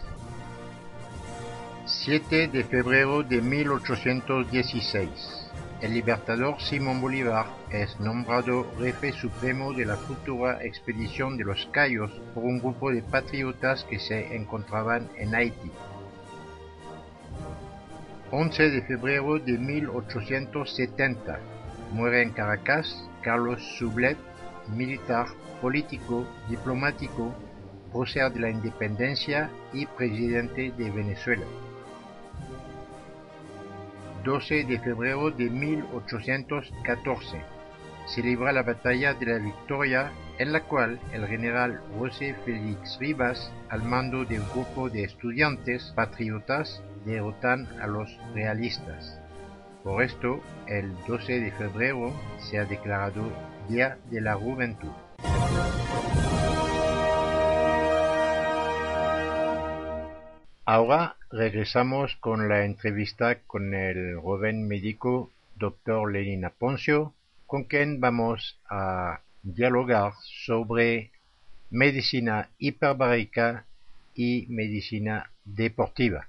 7 1.87 2.49
de 2.49 2.65
febrero 2.65 3.23
de 3.23 3.41
1816. 3.41 5.09
El 5.81 5.95
libertador 5.95 6.61
Simón 6.61 7.01
Bolívar 7.01 7.47
es 7.71 7.99
nombrado 7.99 8.67
jefe 8.79 9.13
supremo 9.13 9.73
de 9.73 9.87
la 9.87 9.97
futura 9.97 10.63
expedición 10.63 11.39
de 11.39 11.45
los 11.45 11.67
Cayos 11.73 12.11
por 12.35 12.45
un 12.45 12.59
grupo 12.59 12.91
de 12.91 13.03
patriotas 13.03 13.85
que 13.85 13.99
se 13.99 14.37
encontraban 14.37 15.09
en 15.17 15.35
Haití. 15.35 15.71
11 18.33 18.71
de 18.71 18.83
febrero 18.83 19.41
de 19.41 19.59
1870. 19.59 21.41
Muere 21.93 22.23
en 22.23 22.31
Caracas 22.31 23.09
Carlos 23.23 23.61
Sublet, 23.77 24.17
militar, 24.69 25.27
político, 25.61 26.25
diplomático, 26.49 27.35
prócer 27.93 28.33
de 28.33 28.39
la 28.39 28.51
independencia 28.51 29.51
y 29.73 29.85
presidente 29.87 30.73
de 30.79 30.91
Venezuela. 30.93 31.45
12 34.23 34.65
de 34.65 34.79
febrero 34.79 35.33
de 35.33 35.51
1814 35.51 37.43
se 38.07 38.23
libra 38.23 38.53
la 38.53 38.63
batalla 38.63 39.15
de 39.15 39.27
la 39.27 39.39
Victoria 39.39 40.13
en 40.39 40.53
la 40.53 40.63
cual 40.63 41.01
el 41.13 41.27
general 41.27 41.81
José 41.99 42.35
Félix 42.45 42.99
Rivas, 42.99 43.53
al 43.69 43.83
mando 43.83 44.25
de 44.25 44.41
un 44.41 44.49
grupo 44.51 44.89
de 44.89 45.05
estudiantes 45.05 45.93
patriotas, 45.95 46.83
derrotan 47.05 47.67
a 47.81 47.87
los 47.87 48.19
realistas. 48.35 49.21
Por 49.83 50.03
esto, 50.03 50.41
el 50.67 50.95
12 51.07 51.41
de 51.41 51.53
febrero 51.53 52.13
se 52.39 52.59
ha 52.59 52.65
declarado 52.65 53.23
Día 53.69 53.99
de 54.11 54.21
la 54.21 54.35
Juventud. 54.35 54.91
Ahora 60.65 61.17
regresamos 61.31 62.17
con 62.17 62.49
la 62.49 62.65
entrevista 62.65 63.41
con 63.47 63.75
el 63.75 64.17
joven 64.21 64.69
médico 64.69 65.33
Dr. 65.57 66.13
Lenin 66.13 66.45
Aponcio, 66.45 67.13
con 67.47 67.65
quien 67.65 68.01
vamos 68.01 68.61
a 68.69 69.21
dialogar 69.43 70.13
sobre 70.47 71.11
medicina 71.71 72.51
hiperbárica 72.59 73.65
y 74.15 74.47
medicina 74.49 75.31
deportiva. 75.45 76.29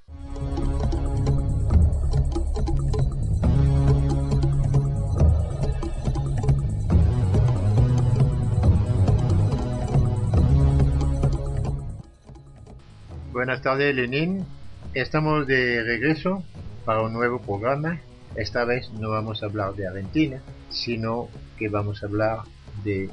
Buenas 13.41 13.63
tardes, 13.63 13.95
Lenin. 13.95 14.45
Estamos 14.93 15.47
de 15.47 15.81
regreso 15.81 16.43
para 16.85 17.01
un 17.01 17.11
nuevo 17.11 17.41
programa. 17.41 17.99
Esta 18.35 18.65
vez 18.65 18.91
no 18.91 19.09
vamos 19.09 19.41
a 19.41 19.47
hablar 19.47 19.73
de 19.73 19.87
Argentina, 19.87 20.43
sino 20.69 21.27
que 21.57 21.67
vamos 21.67 22.03
a 22.03 22.05
hablar 22.05 22.41
de 22.83 23.09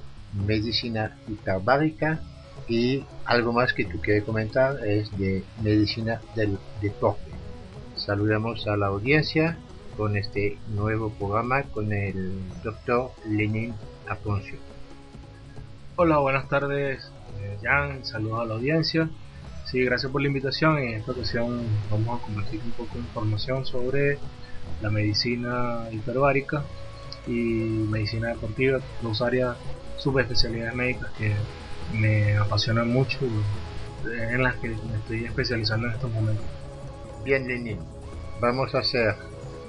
medicina 0.47 1.17
hiperbárica 1.29 2.21
y 2.69 3.07
algo 3.25 3.55
más 3.55 3.73
que 3.73 3.87
tú 3.87 4.03
quieres 4.03 4.25
comentar 4.25 4.87
es 4.87 5.11
de 5.17 5.45
medicina 5.63 6.21
del 6.37 6.59
deporte. 6.83 7.31
Saludamos 7.97 8.67
a 8.67 8.77
la 8.77 8.89
audiencia 8.89 9.57
con 9.97 10.15
este 10.15 10.59
nuevo 10.75 11.09
programa 11.09 11.63
con 11.63 11.91
el 11.91 12.33
doctor 12.63 13.13
Lenin 13.27 13.73
Aponcio. 14.07 14.59
Hola, 15.97 16.19
buenas 16.19 16.51
tardes, 16.51 17.11
eh, 17.41 17.57
Jan. 17.63 18.05
Saludos 18.05 18.43
a 18.43 18.45
la 18.45 18.55
audiencia. 18.57 19.09
Sí, 19.71 19.85
gracias 19.85 20.11
por 20.11 20.23
la 20.23 20.29
invitación. 20.29 20.79
En 20.79 20.95
esta 20.95 21.13
ocasión 21.13 21.61
vamos 21.91 22.19
a 22.19 22.25
compartir 22.25 22.59
un 22.65 22.71
poco 22.71 22.95
de 22.95 23.01
información 23.01 23.67
sobre 23.67 24.19
la 24.81 24.89
medicina 24.89 25.81
hiperbárica 25.93 26.65
y 27.27 27.33
medicina 27.33 28.29
deportiva, 28.29 28.79
dos 29.03 29.21
áreas 29.21 29.59
subespecialidades 29.99 30.75
médicas 30.75 31.11
que 31.19 31.35
me 31.93 32.39
apasionan 32.39 32.91
mucho 32.91 33.19
en 34.07 34.43
las 34.43 34.55
que 34.57 34.69
me 34.69 34.97
estoy 35.01 35.27
especializando 35.27 35.89
en 35.89 35.93
estos 35.93 36.11
momentos. 36.13 36.47
Bien, 37.23 37.47
Lenin. 37.47 37.79
Vamos 38.41 38.75
a 38.75 38.79
hacer 38.79 39.17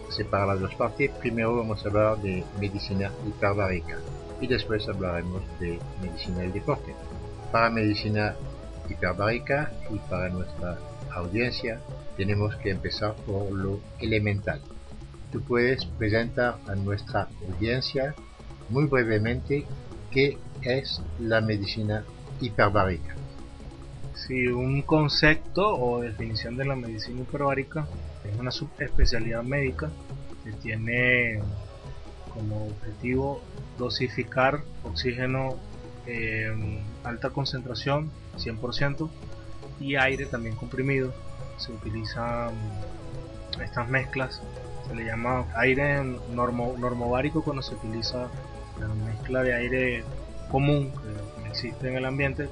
separar 0.08 0.48
las 0.48 0.62
dos 0.62 0.76
partes. 0.76 1.12
Primero 1.20 1.58
vamos 1.58 1.84
a 1.84 1.90
hablar 1.90 2.22
de 2.22 2.46
medicina 2.58 3.12
hiperbárica 3.28 3.98
y 4.40 4.48
después 4.48 4.88
hablaremos 4.88 5.42
de 5.60 5.78
medicina 6.02 6.40
del 6.40 6.54
deporte. 6.54 6.96
Para 7.52 7.70
medicina 7.70 8.36
hiperbárica 8.89 9.71
y 9.89 9.97
para 10.10 10.30
nuestra 10.30 10.78
audiencia 11.12 11.80
tenemos 12.17 12.56
que 12.58 12.71
empezar 12.71 13.15
por 13.15 13.52
lo 13.52 13.80
elemental. 13.99 14.62
Tú 15.32 15.41
puedes 15.41 15.86
presentar 15.86 16.58
a 16.67 16.75
nuestra 16.75 17.28
audiencia 17.47 18.15
muy 18.69 18.86
brevemente 18.86 19.65
qué 20.12 20.38
es 20.62 21.02
la 21.19 21.41
medicina 21.41 22.04
hiperbárica. 22.41 23.15
Sí, 24.15 24.47
un 24.47 24.82
concepto 24.82 25.67
o 25.78 26.02
definición 26.02 26.58
de 26.58 26.65
la 26.65 26.75
medicina 26.75 27.21
hiperbárica 27.21 27.88
es 28.30 28.38
una 28.38 28.52
subespecialidad 28.52 29.43
médica 29.43 29.89
que 30.43 30.52
tiene 30.54 31.41
como 32.34 32.67
objetivo 32.67 33.41
dosificar 33.78 34.62
oxígeno 34.84 35.56
en 36.06 36.82
alta 37.04 37.30
concentración, 37.30 38.12
100%, 38.39 39.10
y 39.80 39.95
aire 39.95 40.25
también 40.25 40.56
comprimido. 40.56 41.13
Se 41.58 41.71
utilizan 41.71 42.52
estas 43.62 43.89
mezclas, 43.89 44.41
se 44.88 44.95
le 44.95 45.06
llama 45.06 45.45
aire 45.56 46.04
normo, 46.32 46.75
normobárico 46.78 47.43
cuando 47.43 47.62
se 47.62 47.75
utiliza 47.75 48.28
la 48.80 48.88
mezcla 48.88 49.43
de 49.43 49.54
aire 49.54 50.04
común 50.49 50.91
que 50.91 51.49
existe 51.49 51.89
en 51.89 51.95
el 51.95 52.06
ambiente. 52.06 52.49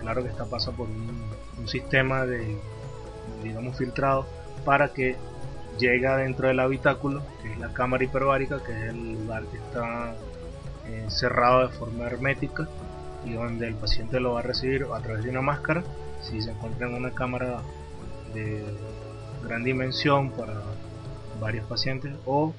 Claro 0.00 0.22
que 0.22 0.28
esta 0.28 0.44
pasa 0.44 0.72
por 0.72 0.88
un, 0.88 1.28
sistema 1.66 2.24
de, 2.24 2.56
digamos, 3.42 3.76
filtrado 3.76 4.26
para 4.64 4.94
que 4.94 5.16
llega 5.78 6.16
dentro 6.16 6.48
del 6.48 6.60
habitáculo, 6.60 7.20
que 7.42 7.52
es 7.52 7.58
la 7.58 7.74
cámara 7.74 8.04
hiperbárica, 8.04 8.62
que 8.62 8.72
es 8.72 8.90
el 8.90 9.12
lugar 9.14 9.42
que 9.46 9.58
está 9.58 10.14
eh, 10.86 11.04
cerrado 11.08 11.68
de 11.68 11.74
forma 11.74 12.06
hermética 12.06 12.66
y 13.24 13.32
donde 13.32 13.68
el 13.68 13.74
paciente 13.74 14.20
lo 14.20 14.34
va 14.34 14.40
a 14.40 14.42
recibir 14.42 14.86
a 14.94 15.00
través 15.00 15.24
de 15.24 15.30
una 15.30 15.42
máscara. 15.42 15.82
Si 16.22 16.40
se 16.42 16.50
encuentra 16.50 16.88
en 16.88 16.94
una 16.94 17.10
cámara 17.10 17.62
de 18.34 18.64
gran 19.44 19.64
dimensión 19.64 20.30
para 20.30 20.54
varios 21.40 21.66
pacientes 21.66 22.12
o 22.26 22.54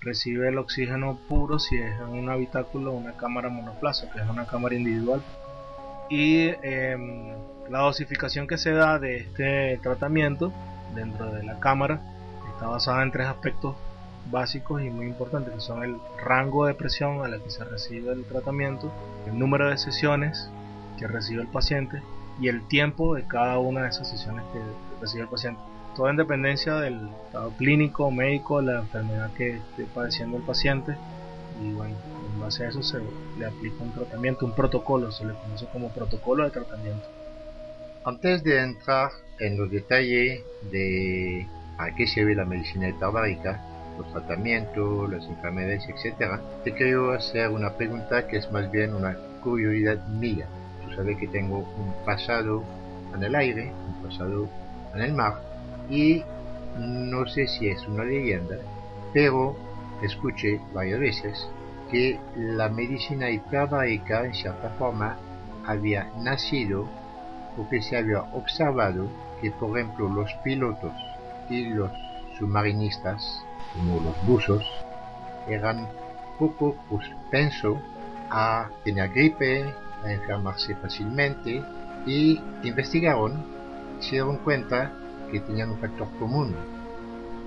recibe 0.00 0.48
el 0.48 0.58
oxígeno 0.58 1.18
puro 1.28 1.58
si 1.58 1.76
es 1.76 2.00
en 2.00 2.08
un 2.08 2.30
habitáculo 2.30 2.92
una 2.92 3.12
cámara 3.16 3.48
monoplaza, 3.48 4.10
que 4.10 4.20
es 4.20 4.28
una 4.28 4.46
cámara 4.46 4.74
individual. 4.74 5.22
Y 6.08 6.48
em, 6.62 7.32
la 7.70 7.80
dosificación 7.80 8.46
que 8.46 8.56
se 8.56 8.72
da 8.72 8.98
de 8.98 9.18
este 9.18 9.78
tratamiento 9.82 10.52
dentro 10.94 11.30
de 11.32 11.42
la 11.42 11.60
cámara 11.60 12.00
está 12.54 12.68
basada 12.68 13.02
en 13.02 13.12
tres 13.12 13.26
aspectos 13.26 13.76
básicos 14.30 14.82
y 14.82 14.90
muy 14.90 15.06
importantes, 15.06 15.54
que 15.54 15.60
son 15.60 15.82
el 15.82 15.96
rango 16.22 16.66
de 16.66 16.74
presión 16.74 17.24
a 17.24 17.28
la 17.28 17.38
que 17.38 17.50
se 17.50 17.64
recibe 17.64 18.12
el 18.12 18.24
tratamiento, 18.24 18.92
el 19.26 19.38
número 19.38 19.68
de 19.68 19.78
sesiones 19.78 20.50
que 20.98 21.06
recibe 21.06 21.42
el 21.42 21.48
paciente 21.48 22.02
y 22.40 22.48
el 22.48 22.66
tiempo 22.68 23.14
de 23.14 23.24
cada 23.24 23.58
una 23.58 23.82
de 23.82 23.88
esas 23.88 24.08
sesiones 24.08 24.44
que 24.52 24.60
recibe 25.00 25.22
el 25.22 25.28
paciente. 25.28 25.60
Todo 25.96 26.10
en 26.10 26.16
dependencia 26.16 26.74
del 26.74 27.08
estado 27.26 27.50
clínico, 27.58 28.10
médico, 28.10 28.60
la 28.60 28.80
enfermedad 28.80 29.32
que 29.34 29.56
esté 29.56 29.84
padeciendo 29.92 30.36
el 30.36 30.42
paciente 30.44 30.96
y 31.62 31.72
bueno, 31.72 31.96
en 32.32 32.40
base 32.40 32.64
a 32.64 32.68
eso 32.68 32.82
se 32.82 32.98
le 33.38 33.46
aplica 33.46 33.82
un 33.82 33.92
tratamiento, 33.92 34.46
un 34.46 34.54
protocolo, 34.54 35.10
se 35.10 35.24
le 35.24 35.34
conoce 35.34 35.66
como 35.72 35.88
protocolo 35.88 36.44
de 36.44 36.50
tratamiento. 36.50 37.06
Antes 38.04 38.44
de 38.44 38.62
entrar 38.62 39.10
en 39.40 39.58
los 39.58 39.70
detalles 39.70 40.42
de 40.70 41.46
a 41.78 41.94
qué 41.94 42.06
sirve 42.06 42.34
la 42.34 42.44
medicina 42.44 42.88
hiperbárica, 42.88 43.62
los 43.98 44.10
tratamientos, 44.12 45.10
las 45.10 45.26
enfermedades, 45.26 45.88
etc., 45.88 46.40
te 46.64 46.72
quiero 46.72 47.12
hacer 47.12 47.50
una 47.50 47.74
pregunta 47.74 48.26
que 48.26 48.38
es 48.38 48.50
más 48.52 48.70
bien 48.70 48.94
una 48.94 49.16
curiosidad 49.42 50.06
mía. 50.08 50.46
Tú 50.84 50.94
sabes 50.94 51.18
que 51.18 51.28
tengo 51.28 51.58
un 51.58 51.94
pasado 52.04 52.62
en 53.14 53.22
el 53.22 53.34
aire, 53.34 53.72
un 53.86 54.08
pasado 54.08 54.48
en 54.94 55.00
el 55.02 55.12
mar, 55.12 55.42
y 55.90 56.22
no 56.78 57.26
sé 57.26 57.46
si 57.46 57.68
es 57.68 57.86
una 57.88 58.04
leyenda, 58.04 58.56
pero 59.12 59.56
escuché 60.02 60.60
varias 60.72 61.00
veces 61.00 61.48
que 61.90 62.20
la 62.36 62.68
medicina 62.68 63.30
hiperbárica 63.30 64.24
en 64.24 64.34
cierta 64.34 64.70
forma 64.78 65.16
había 65.66 66.10
nacido 66.18 66.88
porque 67.56 67.82
se 67.82 67.96
había 67.96 68.20
observado 68.34 69.08
que 69.40 69.50
por 69.50 69.78
ejemplo 69.78 70.08
los 70.08 70.32
pilotos 70.44 70.92
y 71.50 71.64
los 71.66 71.90
submarinistas 72.38 73.44
como 73.74 74.00
los 74.00 74.26
buzos, 74.26 74.64
eran 75.48 75.88
poco 76.38 76.76
propensos 76.88 77.78
a 78.30 78.68
tener 78.84 79.10
gripe, 79.10 79.64
a 80.04 80.12
enfermarse 80.12 80.74
fácilmente 80.76 81.62
y 82.06 82.40
investigaron 82.62 83.58
se 84.00 84.12
dieron 84.12 84.36
cuenta 84.38 84.92
que 85.30 85.40
tenían 85.40 85.70
un 85.70 85.78
factor 85.78 86.08
común. 86.18 86.54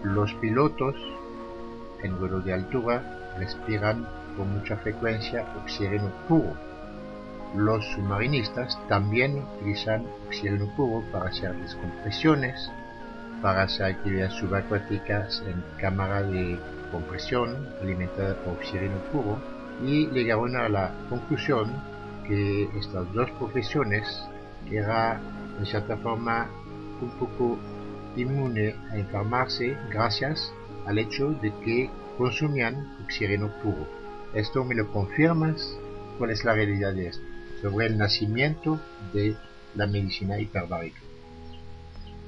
Los 0.04 0.34
pilotos 0.36 0.96
en 2.04 2.20
vuelo 2.20 2.42
de 2.42 2.54
altura 2.54 3.04
respiran 3.38 4.08
con 4.36 4.52
mucha 4.54 4.78
frecuencia 4.78 5.46
oxígeno 5.62 6.12
puro. 6.28 6.54
Los 7.56 7.86
submarinistas 7.94 8.80
también 8.88 9.44
utilizan 9.58 10.06
oxígeno 10.28 10.68
puro 10.76 11.04
para 11.12 11.30
hacer 11.30 11.56
descompresiones, 11.56 12.72
para 13.42 13.64
hacer 13.64 13.86
actividades 13.88 14.34
subacuáticas 14.34 15.44
en 15.48 15.64
cámara 15.80 16.22
de 16.24 16.60
compresión 16.92 17.68
alimentada 17.82 18.36
por 18.44 18.54
oxígeno 18.54 18.98
puro 19.12 19.40
y 19.84 20.08
llegaron 20.08 20.56
a 20.56 20.70
la 20.70 20.92
conclusión 21.10 21.72
que 22.28 22.70
estas 22.78 23.12
dos 23.14 23.30
profesiones 23.32 24.06
eran 24.70 25.20
de 25.60 25.66
cierta 25.66 25.98
forma 25.98 26.50
un 27.02 27.10
poco 27.18 27.58
inmune 28.16 28.76
a 28.92 28.98
enfermarse 28.98 29.78
gracias 29.90 30.54
al 30.86 30.98
hecho 30.98 31.32
de 31.42 31.52
que 31.64 31.90
consumían 32.18 32.96
oxígeno 33.04 33.50
puro. 33.64 33.88
¿Esto 34.34 34.64
me 34.64 34.76
lo 34.76 34.92
confirmas? 34.92 35.78
¿Cuál 36.18 36.32
es 36.32 36.44
la 36.44 36.54
realidad 36.54 36.94
de 36.94 37.08
esto? 37.08 37.24
Sobre 37.62 37.88
el 37.88 37.98
nacimiento 37.98 38.80
de 39.14 39.36
la 39.76 39.88
medicina 39.88 40.40
hiperbárica. 40.40 41.00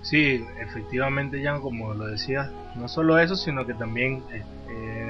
Sí, 0.04 0.46
efectivamente, 0.60 1.42
ya 1.42 1.58
como 1.60 1.94
lo 1.94 2.08
decía, 2.08 2.52
no 2.76 2.90
solo 2.90 3.18
eso, 3.20 3.38
sino 3.38 3.66
que 3.66 3.74
también 3.74 4.22
eh, 4.32 4.44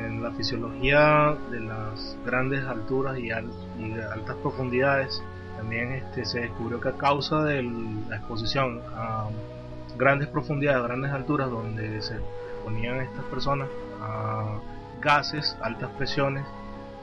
en 0.06 0.21
la 0.21 0.32
fisiología 0.32 1.36
de 1.49 1.62
las 1.62 2.15
grandes 2.23 2.63
alturas 2.63 3.17
y, 3.17 3.29
de 3.29 4.03
altas 4.03 4.36
profundidades, 4.38 5.23
también 5.58 5.93
este, 5.93 6.25
se 6.25 6.41
descubrió 6.41 6.79
que 6.79 6.89
a 6.89 6.93
causa 6.93 7.43
de 7.43 7.63
la 7.63 8.17
exposición 8.17 8.82
a 8.95 9.29
grandes 9.97 10.27
profundidades, 10.27 10.84
grandes 10.84 11.12
alturas, 11.12 11.49
donde 11.49 11.99
se 12.03 12.15
exponían 12.15 12.97
estas 13.01 13.25
personas 13.25 13.69
a 13.99 14.60
gases, 15.01 15.58
altas 15.62 15.89
presiones 15.97 16.45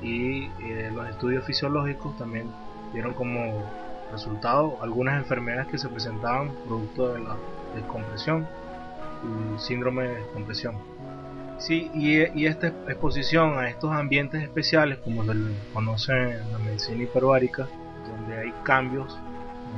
y 0.01 0.45
eh, 0.63 0.93
los 0.95 1.09
estudios 1.09 1.45
fisiológicos 1.45 2.17
también 2.17 2.51
dieron 2.93 3.15
como 3.15 3.65
resultado 4.13 4.79
algunas 4.81 5.19
enfermedades 5.19 5.67
que 5.67 5.79
se 5.79 5.89
presentaban 5.89 6.53
producto 6.67 7.13
de 7.13 7.21
la 7.21 7.37
descompresión 7.75 8.47
y 9.23 9.59
síndrome 9.59 10.09
de 10.09 10.15
descompresión. 10.17 10.77
Sí, 11.59 11.91
y, 11.93 12.47
esta 12.47 12.69
exposición 12.69 13.59
a 13.59 13.69
estos 13.69 13.93
ambientes 13.93 14.43
especiales, 14.43 14.99
como 15.05 15.25
se 15.25 15.33
conoce 15.75 16.13
en 16.13 16.53
la 16.53 16.59
medicina 16.59 17.03
hiperbárica, 17.03 17.69
donde 18.09 18.39
hay 18.39 18.55
cambios 18.63 19.19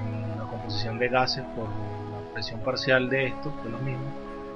en 0.07 0.39
la 0.39 0.45
composición 0.45 1.01
de 1.01 1.09
gases 1.09 1.45
por 1.57 1.65
la 1.65 2.33
presión 2.35 2.61
parcial 2.61 3.11
de 3.11 3.27
estos, 3.27 3.53
de 3.65 3.71
mismos, 3.71 4.13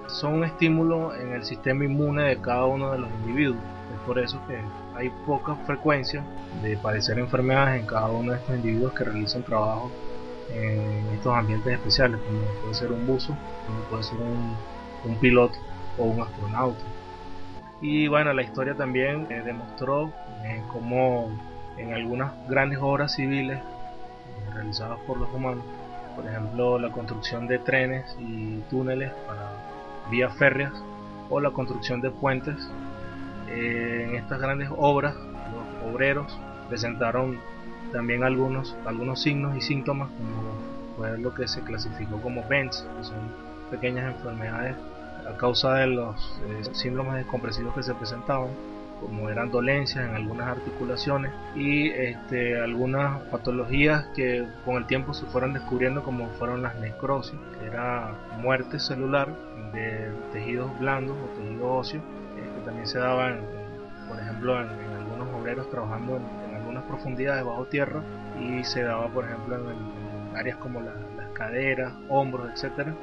son 0.06 0.34
un 0.34 0.44
estímulo 0.44 1.16
en 1.16 1.32
el 1.32 1.44
sistema 1.44 1.84
inmune 1.84 2.22
de 2.22 2.40
cada 2.40 2.64
uno 2.64 2.92
de 2.92 2.98
los 2.98 3.10
individuos. 3.24 3.58
Es 3.92 4.00
por 4.06 4.20
eso 4.20 4.40
que 4.46 4.60
hay 4.94 5.10
poca 5.26 5.56
frecuencia 5.66 6.24
de 6.62 6.76
padecer 6.76 7.18
enfermedades 7.18 7.80
en 7.80 7.86
cada 7.88 8.06
uno 8.06 8.32
de 8.32 8.38
estos 8.38 8.54
individuos 8.54 8.92
que 8.92 9.02
realizan 9.02 9.42
trabajo 9.42 9.90
en 10.52 11.06
estos 11.14 11.34
ambientes 11.34 11.72
especiales, 11.72 12.20
como 12.20 12.40
puede 12.62 12.74
ser 12.74 12.92
un 12.92 13.06
buzo, 13.06 13.36
como 13.66 13.80
puede 13.90 14.02
ser 14.02 14.18
un, 14.18 14.56
piloto 15.20 15.56
o 15.98 16.04
un 16.04 16.20
astronauta. 16.20 16.82
Y 17.80 18.08
bueno, 18.08 18.32
la 18.32 18.42
historia 18.42 18.74
también 18.74 19.26
eh, 19.30 19.42
demostró 19.44 20.12
eh, 20.44 20.62
cómo 20.72 21.30
en 21.76 21.92
algunas 21.92 22.32
grandes 22.48 22.78
obras 22.82 23.14
civiles 23.14 23.58
realizadas 24.52 24.98
por 25.06 25.18
los 25.18 25.32
humanos, 25.32 25.64
por 26.16 26.26
ejemplo 26.26 26.78
la 26.78 26.90
construcción 26.90 27.46
de 27.46 27.58
trenes 27.58 28.16
y 28.18 28.58
túneles 28.70 29.12
para 29.26 29.52
vías 30.10 30.34
férreas 30.36 30.72
o 31.28 31.40
la 31.40 31.50
construcción 31.50 32.00
de 32.00 32.10
puentes. 32.10 32.56
Eh, 33.48 34.06
en 34.08 34.16
estas 34.16 34.40
grandes 34.40 34.68
obras 34.76 35.14
los 35.14 35.92
obreros 35.92 36.38
presentaron 36.68 37.38
también 37.92 38.24
algunos, 38.24 38.76
algunos 38.84 39.22
signos 39.22 39.56
y 39.56 39.60
síntomas 39.60 40.08
como 40.10 40.96
fue 40.96 41.18
lo 41.18 41.34
que 41.34 41.46
se 41.46 41.60
clasificó 41.62 42.20
como 42.20 42.46
BENS, 42.48 42.86
que 42.96 43.04
son 43.04 43.18
pequeñas 43.70 44.14
enfermedades 44.14 44.76
a 45.28 45.36
causa 45.36 45.74
de 45.74 45.88
los 45.88 46.40
eh, 46.48 46.68
síndromes 46.72 47.14
descompresivos 47.14 47.74
que 47.74 47.82
se 47.82 47.94
presentaban 47.94 48.50
como 49.00 49.28
eran 49.28 49.50
dolencias 49.50 50.08
en 50.08 50.14
algunas 50.14 50.48
articulaciones 50.48 51.32
y 51.54 51.88
este, 51.90 52.58
algunas 52.60 53.20
patologías 53.24 54.06
que 54.14 54.46
con 54.64 54.76
el 54.76 54.86
tiempo 54.86 55.12
se 55.12 55.26
fueron 55.26 55.52
descubriendo 55.52 56.02
como 56.02 56.28
fueron 56.30 56.62
las 56.62 56.74
necrosis, 56.76 57.38
que 57.60 57.66
era 57.66 58.14
muerte 58.40 58.78
celular 58.80 59.28
de 59.72 60.10
tejidos 60.32 60.78
blandos 60.78 61.16
o 61.16 61.38
tejido 61.38 61.74
óseo, 61.74 62.00
eh, 62.00 62.50
que 62.54 62.64
también 62.64 62.86
se 62.86 62.98
daban, 62.98 63.40
por 64.08 64.18
ejemplo, 64.18 64.60
en, 64.60 64.68
algunos 64.68 65.28
obreros 65.40 65.68
trabajando 65.70 66.16
en, 66.16 66.45
algunas 66.76 66.84
profundidades 66.84 67.44
bajo 67.44 67.64
tierra 67.66 68.02
y 68.40 68.64
se 68.64 68.82
daba, 68.82 69.08
por 69.08 69.24
ejemplo, 69.24 69.56
en, 69.70 70.36
áreas 70.36 70.58
como 70.58 70.80
las 70.80 70.94
caderas, 71.32 71.94
hombros, 72.08 72.50
etcétera. 72.52 72.94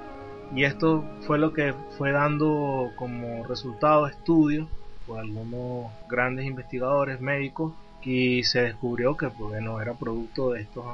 Y 0.53 0.65
esto 0.65 1.03
fue 1.21 1.39
lo 1.39 1.51
que 1.51 1.73
fue 1.97 2.11
dando 2.11 2.91
como 2.95 3.43
resultado 3.47 4.05
estudios 4.07 4.67
por 5.07 5.19
algunos 5.19 5.91
grandes 6.07 6.45
investigadores 6.45 7.19
médicos 7.19 7.73
y 8.03 8.43
se 8.43 8.61
descubrió 8.61 9.17
que 9.17 9.29
pues, 9.29 9.49
bueno, 9.49 9.81
era 9.81 9.93
producto 9.93 10.51
de 10.51 10.61
estos 10.61 10.85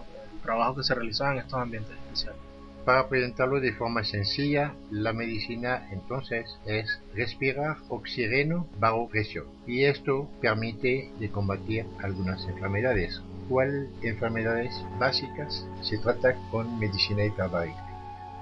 trabajos 0.43 0.77
que 0.77 0.83
se 0.83 0.95
realizaban 0.95 1.33
en 1.33 1.39
estos 1.39 1.59
ambientes 1.59 1.91
especiales. 1.91 2.48
Para 2.85 3.07
presentarlo 3.07 3.59
de 3.59 3.73
forma 3.73 4.03
sencilla, 4.03 4.73
la 4.89 5.13
medicina 5.13 5.87
entonces 5.91 6.59
es 6.65 7.01
respirar 7.13 7.77
oxígeno 7.89 8.67
bajo 8.79 9.07
presión 9.09 9.45
y 9.67 9.83
esto 9.83 10.29
permite 10.41 11.11
de 11.19 11.29
combatir 11.29 11.85
algunas 12.01 12.47
enfermedades. 12.47 13.21
¿Cuáles 13.47 13.89
enfermedades 14.01 14.73
básicas 14.99 15.67
se 15.81 15.97
trata 15.97 16.35
con 16.51 16.79
medicina 16.79 17.25
hiperbárica? 17.25 17.85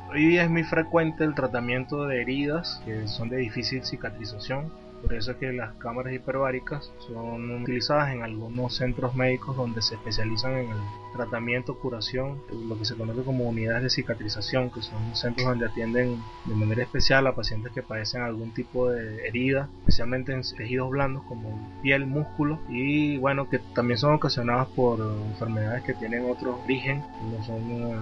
Hoy 0.09 0.25
día 0.25 0.43
es 0.43 0.49
muy 0.49 0.63
frecuente 0.63 1.25
el 1.25 1.35
tratamiento 1.35 2.05
de 2.07 2.21
heridas 2.21 2.81
que 2.85 3.07
son 3.07 3.27
de 3.29 3.37
difícil 3.37 3.83
cicatrización 3.83 4.71
por 5.01 5.13
eso 5.13 5.31
es 5.31 5.37
que 5.37 5.51
las 5.53 5.75
cámaras 5.75 6.13
hiperbáricas 6.13 6.91
son 6.99 7.61
utilizadas 7.61 8.13
en 8.13 8.23
algunos 8.23 8.75
centros 8.75 9.15
médicos 9.15 9.55
donde 9.55 9.81
se 9.81 9.95
especializan 9.95 10.53
en 10.53 10.69
el 10.69 10.77
tratamiento, 11.13 11.77
curación, 11.77 12.41
lo 12.67 12.77
que 12.77 12.85
se 12.85 12.95
conoce 12.95 13.23
como 13.23 13.45
unidades 13.45 13.83
de 13.83 13.89
cicatrización, 13.89 14.69
que 14.69 14.81
son 14.81 15.15
centros 15.15 15.47
donde 15.47 15.65
atienden 15.65 16.21
de 16.45 16.55
manera 16.55 16.83
especial 16.83 17.27
a 17.27 17.35
pacientes 17.35 17.71
que 17.73 17.81
padecen 17.81 18.21
algún 18.21 18.53
tipo 18.53 18.89
de 18.89 19.27
herida, 19.27 19.69
especialmente 19.79 20.33
en 20.33 20.41
tejidos 20.41 20.89
blandos 20.89 21.23
como 21.23 21.79
piel, 21.81 22.05
músculo 22.05 22.59
y 22.69 23.17
bueno, 23.17 23.49
que 23.49 23.59
también 23.73 23.97
son 23.97 24.13
ocasionadas 24.13 24.67
por 24.69 24.99
enfermedades 24.99 25.83
que 25.83 25.93
tienen 25.93 26.29
otro 26.29 26.59
origen, 26.63 27.01
como 27.19 27.43
son 27.43 27.61
eh, 27.71 27.95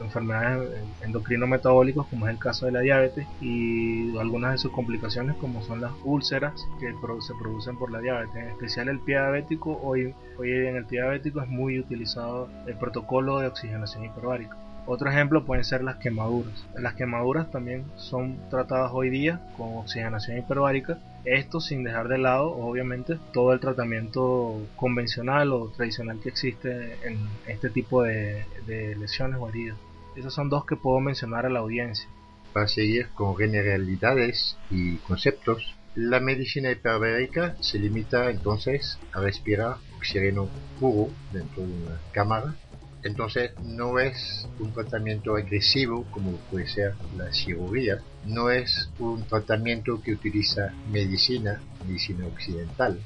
enfermedades 0.00 0.70
endocrino-metabólicas, 1.02 2.06
como 2.06 2.26
es 2.26 2.32
el 2.32 2.38
caso 2.38 2.66
de 2.66 2.72
la 2.72 2.80
diabetes, 2.80 3.26
y 3.40 4.16
algunas 4.18 4.52
de 4.52 4.58
sus 4.58 4.72
complicaciones 4.72 5.36
como 5.36 5.62
son 5.62 5.80
las 5.80 5.92
úlceras 6.04 6.31
que 6.80 6.94
se 7.20 7.34
producen 7.34 7.76
por 7.76 7.90
la 7.90 8.00
diabetes, 8.00 8.34
en 8.34 8.48
especial 8.48 8.88
el 8.88 9.00
pie 9.00 9.16
diabético. 9.16 9.78
Hoy, 9.82 10.14
hoy 10.38 10.50
en 10.50 10.76
el 10.76 10.86
pie 10.86 11.00
diabético 11.00 11.42
es 11.42 11.48
muy 11.48 11.78
utilizado 11.78 12.48
el 12.66 12.76
protocolo 12.76 13.38
de 13.38 13.48
oxigenación 13.48 14.04
hiperbárica. 14.04 14.56
Otro 14.86 15.10
ejemplo 15.10 15.44
pueden 15.44 15.64
ser 15.64 15.84
las 15.84 15.96
quemaduras. 15.96 16.66
Las 16.74 16.94
quemaduras 16.94 17.50
también 17.50 17.84
son 17.96 18.38
tratadas 18.50 18.90
hoy 18.94 19.10
día 19.10 19.40
con 19.56 19.76
oxigenación 19.76 20.38
hiperbárica. 20.38 20.98
Esto 21.24 21.60
sin 21.60 21.84
dejar 21.84 22.08
de 22.08 22.18
lado, 22.18 22.50
obviamente, 22.50 23.18
todo 23.32 23.52
el 23.52 23.60
tratamiento 23.60 24.60
convencional 24.74 25.52
o 25.52 25.68
tradicional 25.68 26.18
que 26.20 26.30
existe 26.30 26.96
en 27.06 27.18
este 27.46 27.70
tipo 27.70 28.02
de, 28.02 28.44
de 28.66 28.96
lesiones 28.96 29.36
o 29.38 29.48
heridas. 29.48 29.76
Esos 30.16 30.34
son 30.34 30.48
dos 30.48 30.64
que 30.64 30.76
puedo 30.76 30.98
mencionar 30.98 31.46
a 31.46 31.50
la 31.50 31.60
audiencia. 31.60 32.08
Para 32.52 32.68
seguir 32.68 33.08
con 33.14 33.36
generalidades 33.36 34.58
y 34.70 34.96
conceptos, 34.96 35.74
la 35.94 36.20
medicina 36.20 36.70
hiperbárica 36.70 37.56
se 37.60 37.78
limita 37.78 38.30
entonces 38.30 38.98
a 39.12 39.20
respirar 39.20 39.76
oxígeno 39.98 40.48
puro 40.78 41.12
dentro 41.30 41.62
de 41.66 41.72
una 41.72 42.00
cámara. 42.12 42.56
Entonces 43.02 43.52
no 43.60 43.98
es 43.98 44.48
un 44.58 44.72
tratamiento 44.72 45.36
agresivo 45.36 46.06
como 46.10 46.38
puede 46.50 46.66
ser 46.66 46.94
la 47.16 47.32
cirugía, 47.32 48.00
no 48.24 48.50
es 48.50 48.90
un 48.98 49.26
tratamiento 49.26 50.00
que 50.00 50.12
utiliza 50.12 50.72
medicina, 50.86 51.60
medicina 51.82 52.26
occidental. 52.26 52.98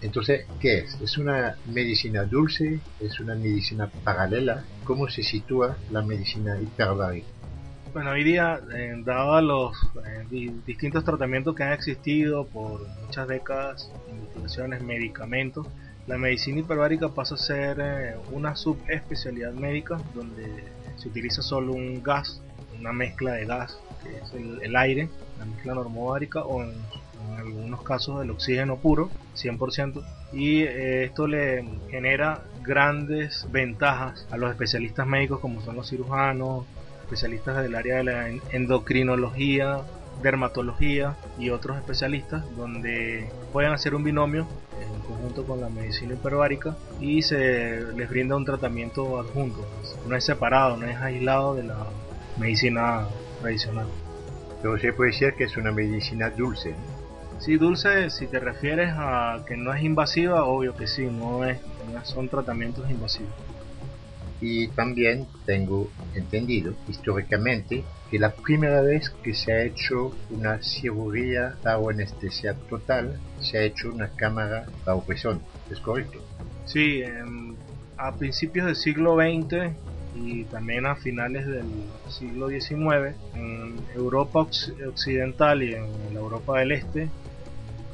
Entonces, 0.00 0.46
¿qué 0.60 0.80
es? 0.80 1.00
¿Es 1.00 1.16
una 1.16 1.56
medicina 1.64 2.24
dulce? 2.24 2.80
¿Es 3.00 3.20
una 3.20 3.36
medicina 3.36 3.90
paralela? 4.02 4.66
¿Cómo 4.82 5.08
se 5.08 5.22
sitúa 5.22 5.78
la 5.88 6.02
medicina 6.02 6.60
hiperbárica? 6.60 7.33
Bueno, 7.94 8.10
hoy 8.10 8.24
día, 8.24 8.60
eh, 8.74 8.92
dado 9.04 9.40
los 9.40 9.76
eh, 10.04 10.50
distintos 10.66 11.04
tratamientos 11.04 11.54
que 11.54 11.62
han 11.62 11.72
existido 11.72 12.44
por 12.44 12.84
muchas 13.04 13.28
décadas, 13.28 13.88
investigaciones, 14.10 14.82
medicamentos, 14.82 15.68
la 16.08 16.18
medicina 16.18 16.58
hiperbárica 16.58 17.10
pasa 17.10 17.36
a 17.36 17.38
ser 17.38 17.78
eh, 17.80 18.16
una 18.32 18.56
subespecialidad 18.56 19.52
médica 19.52 20.00
donde 20.12 20.64
se 20.96 21.06
utiliza 21.06 21.40
solo 21.40 21.72
un 21.72 22.02
gas, 22.02 22.42
una 22.80 22.92
mezcla 22.92 23.34
de 23.34 23.46
gas, 23.46 23.78
que 24.02 24.16
es 24.16 24.32
el, 24.34 24.74
aire, 24.74 25.08
la 25.38 25.44
mezcla 25.44 25.74
normobárica 25.74 26.42
o 26.42 26.64
en, 26.64 26.70
en, 26.70 27.38
algunos 27.38 27.82
casos 27.82 28.24
el 28.24 28.30
oxígeno 28.32 28.76
puro, 28.76 29.08
100%, 29.36 30.04
y 30.32 30.62
esto 30.64 31.28
le 31.28 31.64
genera 31.92 32.42
grandes 32.64 33.46
ventajas 33.52 34.26
a 34.32 34.36
los 34.36 34.50
especialistas 34.50 35.06
médicos 35.06 35.38
como 35.38 35.60
son 35.60 35.76
los 35.76 35.88
cirujanos, 35.88 36.64
especialistas 37.04 37.62
del 37.62 37.74
área 37.74 37.96
de 37.96 38.04
la 38.04 38.28
endocrinología, 38.50 39.80
dermatología 40.22 41.16
y 41.38 41.50
otros 41.50 41.76
especialistas 41.76 42.44
donde 42.56 43.28
pueden 43.52 43.72
hacer 43.72 43.94
un 43.94 44.04
binomio 44.04 44.46
en 44.80 45.00
conjunto 45.02 45.44
con 45.44 45.60
la 45.60 45.68
medicina 45.68 46.14
hiperbárica 46.14 46.76
y 47.00 47.22
se 47.22 47.82
les 47.94 48.08
brinda 48.08 48.36
un 48.36 48.44
tratamiento 48.44 49.20
adjunto. 49.20 49.66
No 50.08 50.16
es 50.16 50.24
separado, 50.24 50.76
no 50.76 50.86
es 50.86 50.96
aislado 50.96 51.54
de 51.54 51.64
la 51.64 51.86
medicina 52.38 53.06
tradicional. 53.40 53.86
Pero 54.62 54.78
se 54.78 54.92
puede 54.92 55.10
decir 55.10 55.34
que 55.34 55.44
es 55.44 55.56
una 55.56 55.72
medicina 55.72 56.30
dulce. 56.30 56.74
Sí, 57.38 57.58
dulce, 57.58 58.08
si 58.08 58.26
te 58.26 58.40
refieres 58.40 58.94
a 58.96 59.44
que 59.46 59.56
no 59.56 59.74
es 59.74 59.82
invasiva, 59.82 60.44
obvio 60.44 60.74
que 60.74 60.86
sí, 60.86 61.04
no 61.04 61.44
es, 61.44 61.58
no 61.92 62.02
son 62.04 62.28
tratamientos 62.28 62.88
invasivos 62.88 63.53
y 64.44 64.68
también 64.68 65.26
tengo 65.46 65.90
entendido 66.14 66.74
históricamente 66.86 67.82
que 68.10 68.18
la 68.18 68.30
primera 68.34 68.82
vez 68.82 69.08
que 69.22 69.32
se 69.32 69.50
ha 69.54 69.62
hecho 69.62 70.14
una 70.28 70.62
cirugía 70.62 71.56
bajo 71.64 71.88
anestesia 71.88 72.52
total 72.68 73.18
se 73.40 73.56
ha 73.56 73.62
hecho 73.62 73.90
una 73.90 74.10
cámara 74.10 74.66
bajo 74.84 75.02
presión. 75.02 75.40
¿Es 75.70 75.80
correcto? 75.80 76.18
Sí, 76.66 77.02
a 77.96 78.14
principios 78.16 78.66
del 78.66 78.76
siglo 78.76 79.16
XX 79.16 79.72
y 80.14 80.44
también 80.44 80.84
a 80.84 80.94
finales 80.94 81.46
del 81.46 81.64
siglo 82.10 82.50
XIX 82.50 83.16
en 83.34 83.76
Europa 83.94 84.40
occidental 84.86 85.62
y 85.62 85.72
en 85.72 85.86
la 86.12 86.20
Europa 86.20 86.58
del 86.58 86.72
Este, 86.72 87.08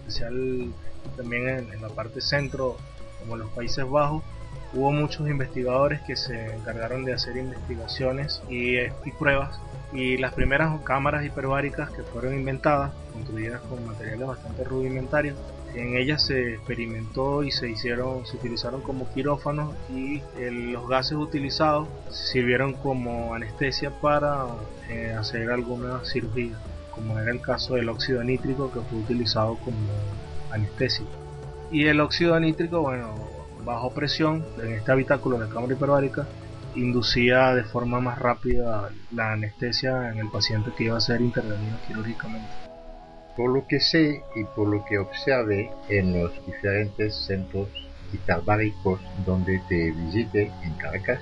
especial 0.00 0.72
también 1.16 1.48
en, 1.48 1.72
en 1.72 1.80
la 1.80 1.90
parte 1.90 2.20
centro 2.20 2.76
como 3.20 3.36
los 3.36 3.48
Países 3.50 3.88
Bajos, 3.88 4.24
hubo 4.72 4.92
muchos 4.92 5.28
investigadores 5.28 6.00
que 6.02 6.16
se 6.16 6.54
encargaron 6.54 7.04
de 7.04 7.12
hacer 7.12 7.36
investigaciones 7.36 8.42
y, 8.48 8.76
pruebas 9.18 9.60
y 9.92 10.16
las 10.18 10.32
primeras 10.34 10.80
cámaras 10.82 11.24
hiperbáricas 11.24 11.90
que 11.90 12.02
fueron 12.02 12.34
inventadas, 12.34 12.92
construidas 13.12 13.60
con 13.62 13.84
materiales 13.84 14.26
bastante 14.26 14.64
rudimentarios, 14.64 15.36
en 15.74 15.96
ellas 15.96 16.22
se 16.22 16.54
experimentó 16.54 17.44
y 17.44 17.50
se 17.50 17.70
hicieron, 17.70 18.26
se 18.26 18.36
utilizaron 18.36 18.80
como 18.80 19.12
quirófanos 19.12 19.74
y 19.88 20.20
los 20.38 20.88
gases 20.88 21.12
utilizados 21.12 21.88
sirvieron 22.10 22.74
como 22.74 23.34
anestesia 23.34 23.90
para 23.90 24.46
eh, 24.88 25.14
hacer 25.16 25.50
alguna 25.50 26.04
cirugía, 26.04 26.56
como 26.92 27.18
era 27.18 27.30
el 27.30 27.40
caso 27.40 27.74
del 27.74 27.88
óxido 27.88 28.22
nítrico 28.24 28.72
que 28.72 28.80
fue 28.80 28.98
utilizado 28.98 29.56
como 29.58 29.76
anestesia. 30.50 31.06
Y 31.70 31.86
el 31.86 32.00
óxido 32.00 32.38
nítrico, 32.40 32.80
bueno, 32.80 33.14
bajo 33.64 33.92
presión 33.92 34.44
en 34.62 34.72
este 34.72 34.92
habitáculo 34.92 35.38
de 35.38 35.48
cámara 35.48 35.74
hiperbárica 35.74 36.26
inducía 36.74 37.54
de 37.54 37.64
forma 37.64 38.00
más 38.00 38.18
rápida 38.18 38.90
la 39.12 39.32
anestesia 39.32 40.10
en 40.10 40.18
el 40.18 40.30
paciente 40.30 40.70
que 40.76 40.84
iba 40.84 40.96
a 40.96 41.00
ser 41.00 41.20
intervenido 41.20 41.76
quirúrgicamente. 41.86 42.48
Por 43.36 43.50
lo 43.50 43.66
que 43.66 43.80
sé 43.80 44.22
y 44.36 44.44
por 44.44 44.68
lo 44.68 44.84
que 44.84 44.98
observé 44.98 45.70
en 45.88 46.20
los 46.20 46.32
diferentes 46.46 47.14
centros 47.26 47.68
hiperbáricos 48.12 49.00
donde 49.24 49.60
te 49.68 49.92
visité 49.92 50.50
en 50.62 50.74
Caracas, 50.74 51.20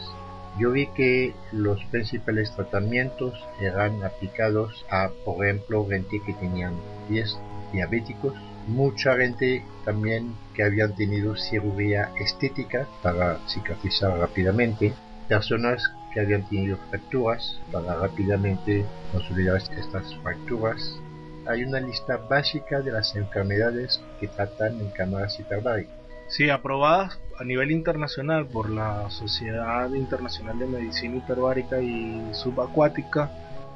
yo 0.58 0.72
vi 0.72 0.88
que 0.88 1.34
los 1.52 1.82
principales 1.86 2.50
tratamientos 2.56 3.34
eran 3.60 4.02
aplicados 4.02 4.84
a, 4.90 5.10
por 5.24 5.44
ejemplo, 5.44 5.86
gente 5.86 6.20
que 6.26 6.34
tenían 6.34 6.74
pies 7.08 7.38
diabéticos, 7.72 8.34
mucha 8.68 9.16
gente 9.16 9.64
también 9.84 10.34
que 10.54 10.62
habían 10.62 10.94
tenido 10.94 11.36
cirugía 11.36 12.10
estética 12.20 12.86
para 13.02 13.38
cicatrizar 13.48 14.18
rápidamente, 14.18 14.92
personas 15.28 15.82
que 16.12 16.20
habían 16.20 16.48
tenido 16.48 16.76
fracturas 16.90 17.58
para 17.72 17.94
rápidamente 17.94 18.84
consolidar 19.12 19.56
estas 19.56 20.14
fracturas. 20.22 20.98
Hay 21.46 21.64
una 21.64 21.80
lista 21.80 22.16
básica 22.16 22.80
de 22.80 22.92
las 22.92 23.16
enfermedades 23.16 24.00
que 24.20 24.28
tratan 24.28 24.80
en 24.80 24.90
cámaras 24.90 25.38
hiperbáricas. 25.40 25.94
Sí, 26.28 26.50
aprobadas 26.50 27.18
a 27.38 27.44
nivel 27.44 27.70
internacional 27.70 28.46
por 28.46 28.68
la 28.68 29.08
Sociedad 29.08 29.88
Internacional 29.94 30.58
de 30.58 30.66
Medicina 30.66 31.16
Hiperbárica 31.16 31.80
y 31.80 32.34
Subacuática, 32.34 33.30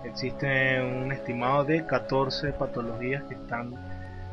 existe 0.05 0.83
un 0.83 1.12
estimado 1.12 1.64
de 1.64 1.87
14 1.87 2.52
patologías 2.52 3.22
que 3.24 3.35
están 3.35 3.74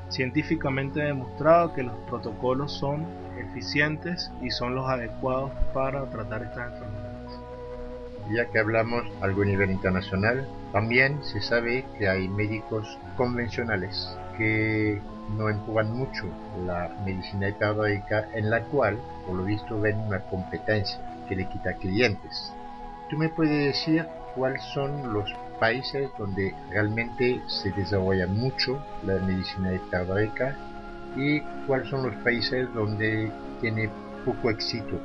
científicamente 0.10 1.02
demostrado 1.02 1.74
que 1.74 1.84
los 1.84 1.96
protocolos 2.10 2.74
son 2.74 3.06
eficientes 3.40 4.32
y 4.42 4.52
son 4.52 4.76
los 4.76 4.90
adecuados 4.90 5.52
para 5.74 6.06
tratar 6.10 6.44
estas 6.44 6.74
enfermedades. 6.74 7.40
Ya 8.32 8.46
que 8.46 8.60
hablamos 8.60 9.04
a 9.22 9.28
nivel 9.28 9.72
internacional, 9.72 10.48
también 10.72 11.24
se 11.24 11.42
sabe 11.42 11.86
que 11.98 12.08
hay 12.08 12.28
médicos 12.28 12.98
convencionales 13.18 14.16
que 14.38 15.02
no 15.36 15.50
empujan 15.50 15.92
mucho 15.92 16.26
la 16.66 16.90
medicina 17.06 17.50
hiperbárica 17.50 18.28
en 18.34 18.50
la 18.50 18.62
cual, 18.66 19.00
por 19.26 19.36
lo 19.36 19.44
visto, 19.44 19.80
ven 19.80 19.98
una 20.00 20.20
competencia 20.22 21.00
que 21.28 21.36
le 21.36 21.48
quita 21.48 21.74
clientes. 21.74 22.54
¿Tú 23.10 23.18
me 23.18 23.30
puedes 23.30 23.74
decir 23.74 24.06
cuáles 24.36 24.62
son 24.74 25.14
los 25.14 25.34
países 25.60 26.10
donde 26.18 26.56
realmente 26.72 27.42
se 27.48 27.72
desarrolla 27.72 28.28
mucho 28.28 28.80
la 29.06 29.16
medicina 29.16 29.74
hiperbárica 29.74 30.56
y 31.16 31.42
cuáles 31.68 31.90
son 31.90 32.04
los 32.04 32.16
países 32.18 32.72
donde 32.74 33.32
tiene 33.62 33.90
poco 34.26 34.50
éxito. 34.50 35.00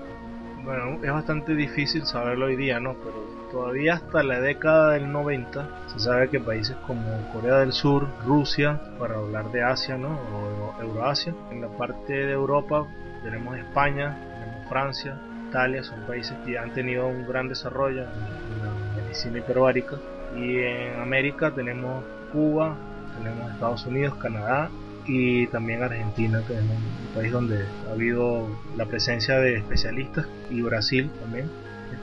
Bueno, 0.64 0.98
es 1.02 1.10
bastante 1.10 1.54
difícil 1.54 2.06
saberlo 2.06 2.46
hoy 2.46 2.56
día, 2.56 2.80
¿no? 2.80 2.94
Pero 2.94 3.14
todavía 3.50 3.94
hasta 3.94 4.22
la 4.22 4.40
década 4.40 4.92
del 4.92 5.12
90 5.12 5.68
se 5.88 5.98
sabe 5.98 6.30
que 6.30 6.40
países 6.40 6.76
como 6.86 7.04
Corea 7.32 7.58
del 7.58 7.72
Sur, 7.72 8.06
Rusia, 8.24 8.80
para 8.98 9.16
hablar 9.16 9.52
de 9.52 9.62
Asia, 9.62 9.98
¿no? 9.98 10.08
O 10.08 10.82
Euroasia, 10.82 11.34
en 11.50 11.60
la 11.60 11.68
parte 11.68 12.12
de 12.12 12.32
Europa 12.32 12.86
tenemos 13.22 13.56
España, 13.58 14.16
tenemos 14.40 14.68
Francia, 14.68 15.18
Italia, 15.48 15.84
son 15.84 16.00
países 16.06 16.36
que 16.46 16.58
han 16.58 16.72
tenido 16.72 17.06
un 17.06 17.26
gran 17.26 17.48
desarrollo 17.48 18.02
en 18.02 18.62
la 18.62 19.02
medicina 19.02 19.38
hiperbárica 19.38 19.98
y 20.36 20.58
en 20.58 21.00
América 21.00 21.52
tenemos 21.52 22.04
Cuba, 22.32 22.76
tenemos 23.16 23.52
Estados 23.52 23.86
Unidos, 23.86 24.14
Canadá 24.16 24.70
y 25.06 25.46
también 25.48 25.82
Argentina, 25.82 26.42
que 26.46 26.54
es 26.54 26.60
un 26.60 27.14
país 27.14 27.32
donde 27.32 27.64
ha 27.88 27.92
habido 27.92 28.48
la 28.76 28.86
presencia 28.86 29.38
de 29.38 29.58
especialistas 29.58 30.26
y 30.50 30.62
Brasil 30.62 31.10
también, 31.20 31.48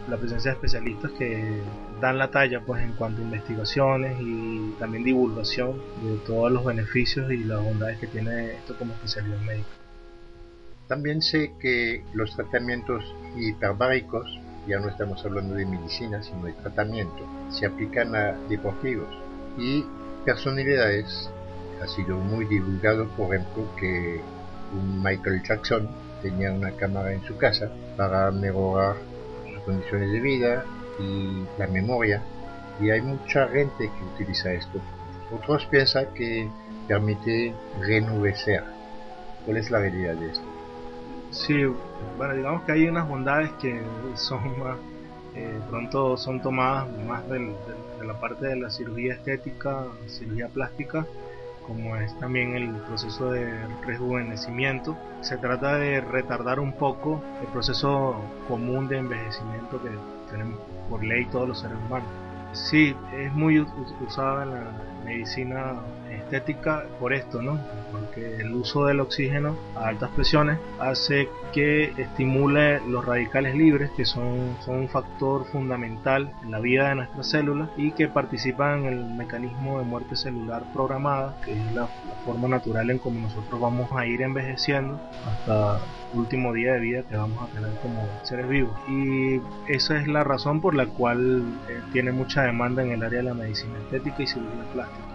la 0.07 0.17
presencia 0.17 0.51
de 0.51 0.55
especialistas 0.55 1.11
que 1.11 1.61
dan 1.99 2.17
la 2.17 2.29
talla 2.31 2.61
pues 2.61 2.81
en 2.81 2.93
cuanto 2.93 3.21
a 3.21 3.25
investigaciones 3.25 4.17
y 4.21 4.73
también 4.79 5.03
divulgación 5.03 5.77
de 6.03 6.17
todos 6.25 6.51
los 6.51 6.65
beneficios 6.65 7.31
y 7.31 7.37
las 7.43 7.63
bondades 7.63 7.99
que 7.99 8.07
tiene 8.07 8.53
esto 8.53 8.75
como 8.77 8.93
especialidad 8.93 9.39
médica. 9.41 9.69
También 10.87 11.21
sé 11.21 11.53
que 11.59 12.03
los 12.13 12.35
tratamientos 12.35 13.03
hiperbáricos 13.37 14.27
ya 14.67 14.79
no 14.79 14.89
estamos 14.89 15.23
hablando 15.25 15.55
de 15.55 15.65
medicina, 15.65 16.21
sino 16.21 16.45
de 16.45 16.53
tratamiento, 16.53 17.25
se 17.49 17.65
aplican 17.65 18.15
a 18.15 18.33
deportivos 18.49 19.09
y 19.57 19.85
personalidades. 20.25 21.29
Ha 21.81 21.87
sido 21.87 22.17
muy 22.17 22.45
divulgado, 22.45 23.07
por 23.09 23.33
ejemplo, 23.33 23.67
que 23.79 24.21
Michael 25.01 25.41
Jackson 25.43 25.89
tenía 26.21 26.51
una 26.51 26.71
cámara 26.71 27.11
en 27.11 27.23
su 27.23 27.35
casa 27.37 27.71
para 27.97 28.29
mejorar 28.31 28.95
sus 29.51 29.63
condiciones 29.63 30.11
de 30.11 30.19
vida 30.19 30.65
y 30.99 31.43
la 31.57 31.67
memoria. 31.67 32.21
Y 32.79 32.89
hay 32.89 33.01
mucha 33.01 33.47
gente 33.47 33.89
que 33.89 34.05
utiliza 34.15 34.53
esto. 34.53 34.79
Otros 35.31 35.65
piensan 35.67 36.07
que 36.13 36.49
permite 36.87 37.53
renovecer. 37.79 38.63
¿Cuál 39.45 39.57
es 39.57 39.71
la 39.71 39.79
realidad 39.79 40.15
de 40.15 40.31
esto? 40.31 40.50
Sí, 41.31 41.63
bueno, 42.17 42.33
digamos 42.35 42.63
que 42.63 42.73
hay 42.73 42.87
unas 42.87 43.07
bondades 43.07 43.51
que 43.61 43.81
son 44.15 44.59
más, 44.59 44.77
eh, 45.33 45.59
pronto 45.69 46.17
son 46.17 46.41
tomadas 46.41 46.87
más 47.07 47.27
de 47.29 47.53
la 48.05 48.19
parte 48.19 48.47
de 48.47 48.57
la 48.57 48.69
cirugía 48.69 49.13
estética, 49.13 49.85
cirugía 50.07 50.49
plástica, 50.49 51.05
como 51.65 51.95
es 51.95 52.17
también 52.19 52.53
el 52.55 52.69
proceso 52.81 53.31
de 53.31 53.49
rejuvenecimiento. 53.85 54.97
Se 55.21 55.37
trata 55.37 55.77
de 55.77 56.01
retardar 56.01 56.59
un 56.59 56.73
poco 56.73 57.23
el 57.39 57.47
proceso 57.47 58.15
común 58.49 58.89
de 58.89 58.97
envejecimiento 58.97 59.81
que 59.81 59.89
tenemos 60.29 60.59
por 60.89 61.01
ley 61.01 61.25
todos 61.31 61.47
los 61.47 61.59
seres 61.61 61.77
humanos. 61.87 62.09
Sí, 62.51 62.93
es 63.13 63.31
muy 63.33 63.65
usada 64.05 64.43
en 64.43 64.49
la 64.51 64.71
medicina 65.05 65.75
estética 66.31 66.85
por 66.99 67.13
esto, 67.13 67.41
¿no? 67.41 67.59
Porque 67.91 68.37
el 68.37 68.53
uso 68.53 68.85
del 68.85 69.01
oxígeno 69.01 69.55
a 69.75 69.89
altas 69.89 70.09
presiones 70.11 70.59
hace 70.79 71.27
que 71.51 71.91
estimule 71.97 72.79
los 72.87 73.05
radicales 73.05 73.55
libres, 73.55 73.91
que 73.91 74.05
son, 74.05 74.55
son 74.61 74.77
un 74.77 74.89
factor 74.89 75.45
fundamental 75.45 76.31
en 76.43 76.51
la 76.51 76.59
vida 76.59 76.89
de 76.89 76.95
nuestras 76.95 77.29
células 77.29 77.69
y 77.75 77.91
que 77.91 78.07
participan 78.07 78.85
en 78.85 78.93
el 78.93 79.13
mecanismo 79.13 79.79
de 79.79 79.83
muerte 79.83 80.15
celular 80.15 80.63
programada, 80.73 81.35
que 81.43 81.53
es 81.53 81.73
la, 81.73 81.87
forma 82.25 82.47
natural 82.47 82.89
en 82.91 82.99
como 82.99 83.19
nosotros 83.19 83.59
vamos 83.59 83.91
a 83.93 84.05
ir 84.05 84.21
envejeciendo 84.21 84.99
hasta 85.27 85.79
el 86.13 86.19
último 86.19 86.53
día 86.53 86.73
de 86.73 86.79
vida 86.79 87.01
que 87.01 87.15
vamos 87.15 87.41
a 87.41 87.51
tener 87.51 87.71
como 87.81 88.07
seres 88.21 88.47
vivos. 88.47 88.77
Y 88.87 89.41
esa 89.67 89.99
es 89.99 90.07
la 90.07 90.23
razón 90.23 90.61
por 90.61 90.75
la 90.75 90.85
cual 90.85 91.43
eh, 91.67 91.81
tiene 91.91 92.11
mucha 92.11 92.43
demanda 92.43 92.83
en 92.83 92.91
el 92.91 93.01
área 93.01 93.19
de 93.19 93.23
la 93.23 93.33
medicina 93.33 93.79
estética 93.79 94.21
y 94.21 94.27
cirugía 94.27 94.63
plástica. 94.71 95.10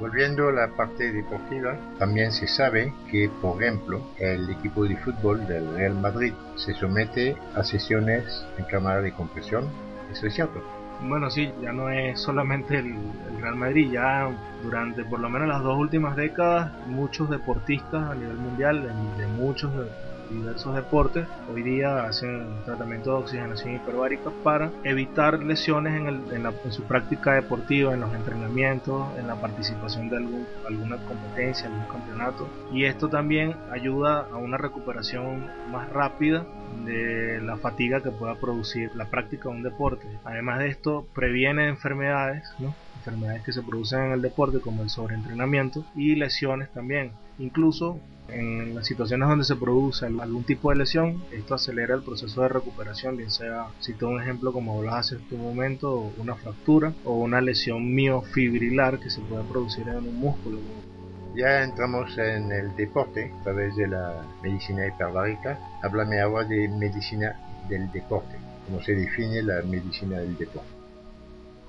Volviendo 0.00 0.48
a 0.48 0.52
la 0.52 0.68
parte 0.68 1.12
deportiva, 1.12 1.76
también 1.98 2.32
se 2.32 2.46
sabe 2.46 2.90
que, 3.10 3.28
por 3.42 3.62
ejemplo, 3.62 4.00
el 4.18 4.48
equipo 4.48 4.86
de 4.86 4.96
fútbol 4.96 5.46
del 5.46 5.76
Real 5.76 5.94
Madrid 5.94 6.32
se 6.56 6.72
somete 6.72 7.36
a 7.54 7.62
sesiones 7.62 8.24
en 8.56 8.64
cámara 8.64 9.02
de 9.02 9.12
compresión. 9.12 9.68
¿Eso 10.10 10.26
es 10.26 10.34
cierto? 10.34 10.62
Bueno, 11.02 11.28
sí, 11.28 11.52
ya 11.62 11.72
no 11.72 11.90
es 11.90 12.18
solamente 12.18 12.78
el, 12.78 12.94
Real 13.42 13.56
Madrid, 13.56 13.90
ya 13.92 14.30
durante 14.62 15.04
por 15.04 15.20
lo 15.20 15.28
menos 15.28 15.48
las 15.48 15.62
dos 15.62 15.76
últimas 15.78 16.16
décadas, 16.16 16.72
muchos 16.86 17.28
deportistas 17.28 18.10
a 18.10 18.14
nivel 18.14 18.36
mundial, 18.36 18.82
de, 18.82 19.22
de 19.22 19.26
muchos 19.28 19.70
diversos 20.30 20.74
deportes 20.74 21.26
hoy 21.52 21.62
día 21.62 22.04
hacen 22.04 22.46
tratamiento 22.64 23.10
de 23.10 23.16
oxigenación 23.16 23.76
hiperbárica 23.76 24.30
para 24.42 24.70
evitar 24.84 25.42
lesiones 25.42 25.94
en, 25.94 26.06
en, 26.34 26.72
su 26.72 26.82
práctica 26.84 27.34
deportiva, 27.34 27.92
en 27.94 28.00
los 28.00 28.14
entrenamientos, 28.14 29.06
en 29.18 29.26
la 29.26 29.40
participación 29.40 30.08
de 30.08 30.18
algún, 30.18 30.46
alguna 30.66 30.96
competencia, 30.98 31.66
algún 31.66 31.86
campeonato. 31.86 32.48
Y 32.72 32.84
esto 32.84 33.08
también 33.08 33.56
ayuda 33.70 34.26
a 34.32 34.36
una 34.36 34.56
recuperación 34.56 35.46
más 35.70 35.88
rápida 35.90 36.46
de 36.84 37.40
la 37.42 37.56
fatiga 37.56 38.02
que 38.02 38.10
pueda 38.10 38.36
producir 38.36 38.90
la 38.94 39.06
práctica 39.06 39.48
de 39.48 39.56
un 39.56 39.62
deporte. 39.62 40.06
Además 40.24 40.60
de 40.60 40.68
esto, 40.68 41.06
previene 41.14 41.68
enfermedades, 41.68 42.44
¿no? 42.58 42.74
enfermedades 43.00 43.42
que 43.42 43.52
se 43.52 43.62
producen 43.62 44.04
en 44.04 44.12
el 44.12 44.22
deporte 44.22 44.60
como 44.60 44.82
el 44.82 44.90
sobreentrenamiento 44.90 45.84
y 45.94 46.14
lesiones 46.14 46.70
también. 46.70 47.12
Incluso 47.38 47.98
en 48.32 48.74
las 48.74 48.86
situaciones 48.86 49.28
donde 49.28 49.44
se 49.44 49.56
produce 49.56 50.06
algún 50.06 50.44
tipo 50.44 50.70
de 50.70 50.76
lesión, 50.76 51.22
esto 51.32 51.54
acelera 51.54 51.94
el 51.94 52.02
proceso 52.02 52.42
de 52.42 52.48
recuperación, 52.48 53.16
bien 53.16 53.30
sea, 53.30 53.66
cito 53.82 54.08
un 54.08 54.20
ejemplo 54.20 54.52
como 54.52 54.78
hablaba 54.78 54.98
hace 54.98 55.18
un 55.30 55.42
momento, 55.42 56.12
una 56.18 56.34
fractura 56.34 56.92
o 57.04 57.14
una 57.14 57.40
lesión 57.40 57.94
miofibrilar 57.94 58.98
que 58.98 59.10
se 59.10 59.20
puede 59.20 59.44
producir 59.44 59.88
en 59.88 59.96
un 59.96 60.16
músculo. 60.16 60.58
Ya 61.34 61.62
entramos 61.62 62.18
en 62.18 62.50
el 62.50 62.74
deporte 62.74 63.32
a 63.40 63.42
través 63.44 63.76
de 63.76 63.86
la 63.86 64.26
medicina 64.42 64.86
hiperbárica. 64.86 65.58
Háblame 65.82 66.20
ahora 66.20 66.44
de 66.44 66.68
medicina 66.68 67.38
del 67.68 67.90
deporte. 67.92 68.36
¿Cómo 68.66 68.82
se 68.82 68.94
define 68.94 69.42
la 69.42 69.62
medicina 69.62 70.18
del 70.18 70.36
deporte? 70.36 70.79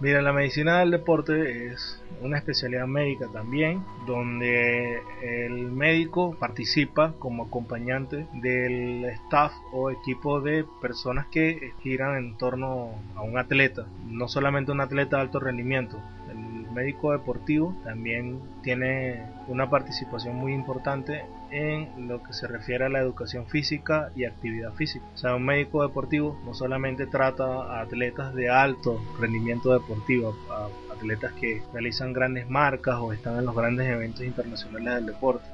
Mira, 0.02 0.20
la 0.24 0.34
medicina 0.34 0.80
del 0.80 0.90
deporte 0.90 1.68
es 1.68 2.02
una 2.24 2.40
especialidad 2.40 2.88
médica 2.88 3.28
también, 3.32 3.86
donde 4.08 5.00
el 5.22 5.72
médico 5.72 6.36
participa 6.40 7.14
como 7.20 7.44
acompañante 7.44 8.26
del 8.34 9.06
staff 9.06 9.52
o 9.72 9.92
equipo 9.92 10.42
de 10.42 10.66
personas 10.82 11.28
que 11.28 11.74
giran 11.84 12.18
en 12.18 12.36
torno 12.36 12.96
a 13.16 13.22
un 13.22 13.38
atleta, 13.38 13.86
no 14.08 14.28
solamente 14.28 14.72
un 14.72 14.82
atleta 14.82 15.18
de 15.18 15.22
alto 15.22 15.40
rendimiento. 15.40 16.00
El 16.32 16.72
médico 16.72 17.12
deportivo 17.12 17.76
también 17.84 18.40
tiene 18.64 19.24
una 19.48 19.70
participación 19.70 20.36
muy 20.36 20.54
importante 20.54 21.26
en 21.52 22.08
lo 22.08 22.24
que 22.24 22.34
se 22.34 22.48
refiere 22.48 22.86
a 22.86 22.90
la 22.90 23.00
educación 23.00 23.46
física 23.46 24.12
y 24.16 24.26
actividad 24.26 24.74
física. 24.74 25.06
O 25.14 25.18
sea, 25.18 25.36
un 25.36 25.46
médico 25.46 25.84
deportivo 25.84 26.40
no 26.46 26.54
solamente 26.54 27.06
trata 27.08 27.46
a 27.46 27.82
atletas 27.82 28.34
de 28.34 28.50
alto 28.50 29.02
rendimiento 29.20 29.74
deportivo, 29.74 30.36
a 30.50 30.94
atletas 30.94 31.34
que 31.34 31.62
realizan 31.74 32.14
grandes 32.14 32.50
marcas 32.50 32.96
o 33.00 33.12
están 33.12 33.38
en 33.38 33.46
los 33.46 33.56
grandes 33.56 33.88
eventos 33.88 34.24
internacionales 34.24 34.96
del 34.96 35.06
deporte. 35.08 35.46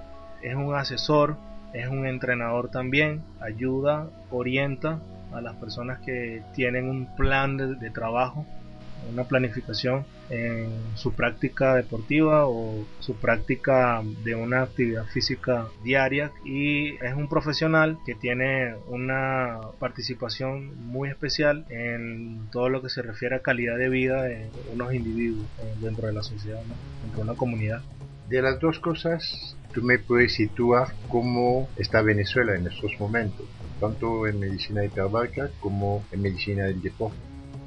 Es 0.41 0.55
un 0.55 0.75
asesor, 0.75 1.35
es 1.73 1.87
un 1.87 2.05
entrenador 2.05 2.69
también, 2.69 3.23
ayuda, 3.39 4.07
orienta 4.29 4.99
a 5.33 5.41
las 5.41 5.55
personas 5.55 5.99
que 5.99 6.41
tienen 6.53 6.87
un 6.87 7.05
plan 7.15 7.57
de, 7.57 7.89
trabajo, 7.89 8.45
una 9.11 9.23
planificación 9.23 10.05
en 10.29 10.69
su 10.95 11.13
práctica 11.13 11.75
deportiva 11.75 12.47
o 12.47 12.85
su 12.99 13.15
práctica 13.15 14.01
de 14.23 14.35
una 14.35 14.63
actividad 14.63 15.05
física 15.05 15.67
diaria 15.83 16.31
y 16.43 16.95
es 16.95 17.13
un 17.15 17.29
profesional 17.29 17.97
que 18.05 18.15
tiene 18.15 18.75
una 18.87 19.59
participación 19.79 20.75
muy 20.87 21.09
especial 21.09 21.65
en 21.69 22.49
todo 22.51 22.69
lo 22.69 22.81
que 22.81 22.89
se 22.89 23.01
refiere 23.01 23.35
a 23.35 23.39
calidad 23.39 23.77
de 23.77 23.89
vida 23.89 24.23
de 24.23 24.49
unos 24.73 24.93
individuos 24.93 25.45
eh, 25.59 25.73
dentro 25.81 26.07
de 26.07 26.13
la 26.13 26.23
sociedad, 26.23 26.61
dentro 27.03 27.23
de 27.23 27.29
una 27.29 27.37
comunidad. 27.37 27.81
De 28.29 28.41
las 28.41 28.59
dos 28.59 28.79
cosas, 28.79 29.55
tú 29.73 29.81
me 29.81 29.99
puedes 29.99 30.33
situar 30.33 30.89
cómo 31.07 31.69
está 31.77 32.01
Venezuela 32.01 32.55
en 32.55 32.67
estos 32.67 32.99
momentos 32.99 33.45
tanto 33.79 34.27
en 34.27 34.39
medicina 34.39 34.83
hiperbárica 34.83 35.49
como 35.59 36.03
en 36.11 36.21
medicina 36.21 36.65
del 36.65 36.81
deporte. 36.81 37.17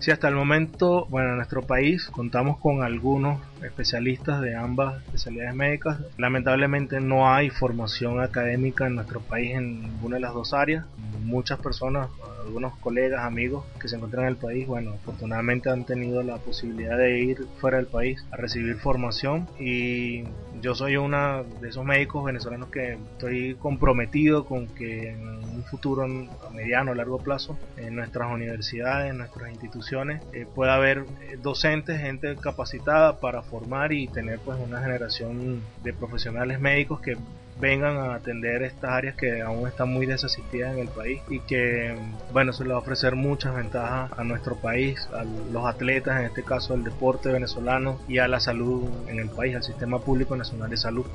Sí, 0.00 0.10
hasta 0.10 0.28
el 0.28 0.34
momento, 0.34 1.04
bueno, 1.10 1.28
en 1.28 1.36
nuestro 1.36 1.60
país 1.60 2.08
contamos 2.08 2.56
con 2.56 2.82
algunos 2.82 3.38
especialistas 3.62 4.40
de 4.40 4.56
ambas 4.56 5.02
especialidades 5.02 5.54
médicas. 5.54 5.98
Lamentablemente 6.16 7.02
no 7.02 7.30
hay 7.30 7.50
formación 7.50 8.18
académica 8.22 8.86
en 8.86 8.94
nuestro 8.94 9.20
país 9.20 9.54
en 9.56 9.82
ninguna 9.82 10.16
de 10.16 10.20
las 10.22 10.32
dos 10.32 10.54
áreas. 10.54 10.86
Muchas 11.22 11.58
personas, 11.58 12.08
algunos 12.46 12.78
colegas, 12.78 13.26
amigos 13.26 13.66
que 13.78 13.88
se 13.88 13.96
encuentran 13.96 14.24
en 14.24 14.30
el 14.30 14.36
país, 14.36 14.66
bueno, 14.66 14.94
afortunadamente 14.94 15.68
han 15.68 15.84
tenido 15.84 16.22
la 16.22 16.38
posibilidad 16.38 16.96
de 16.96 17.20
ir 17.20 17.46
fuera 17.60 17.76
del 17.76 17.86
país 17.86 18.24
a 18.30 18.36
recibir 18.36 18.76
formación 18.76 19.48
y 19.58 20.24
yo 20.60 20.74
soy 20.74 20.96
uno 20.96 21.44
de 21.44 21.68
esos 21.68 21.84
médicos 21.84 22.24
venezolanos 22.24 22.68
que 22.68 22.92
estoy 22.92 23.54
comprometido 23.54 24.44
con 24.44 24.66
que 24.66 25.10
en 25.10 25.20
un 25.26 25.64
futuro 25.64 26.04
a 26.04 26.50
mediano 26.50 26.92
o 26.92 26.94
largo 26.94 27.18
plazo 27.18 27.58
en 27.76 27.96
nuestras 27.96 28.32
universidades, 28.32 29.10
en 29.10 29.18
nuestras 29.18 29.50
instituciones, 29.50 30.22
eh, 30.32 30.46
pueda 30.54 30.74
haber 30.74 31.04
eh, 31.22 31.38
docentes, 31.42 32.00
gente 32.00 32.36
capacitada 32.36 33.20
para 33.20 33.42
formar 33.42 33.92
y 33.92 34.08
tener 34.08 34.38
pues 34.40 34.58
una 34.58 34.80
generación 34.80 35.62
de 35.82 35.92
profesionales 35.92 36.60
médicos 36.60 37.00
que 37.00 37.16
vengan 37.60 37.98
a 37.98 38.14
atender 38.14 38.62
estas 38.62 38.90
áreas 38.90 39.16
que 39.16 39.42
aún 39.42 39.68
están 39.68 39.90
muy 39.90 40.06
desasistidas 40.06 40.72
en 40.72 40.80
el 40.80 40.88
país 40.88 41.20
y 41.28 41.40
que 41.40 41.94
bueno 42.32 42.52
se 42.52 42.64
les 42.64 42.72
ofrecer 42.72 43.14
muchas 43.14 43.54
ventajas 43.54 44.10
a 44.16 44.24
nuestro 44.24 44.56
país, 44.56 45.08
a 45.12 45.24
los 45.52 45.66
atletas, 45.66 46.20
en 46.20 46.26
este 46.26 46.42
caso 46.42 46.74
el 46.74 46.84
deporte 46.84 47.30
venezolano 47.30 48.00
y 48.08 48.18
a 48.18 48.28
la 48.28 48.40
salud 48.40 48.88
en 49.08 49.18
el 49.18 49.28
país, 49.28 49.54
al 49.54 49.62
sistema 49.62 50.00
público 50.00 50.36
nacional 50.36 50.70
de 50.70 50.76
salud. 50.76 51.06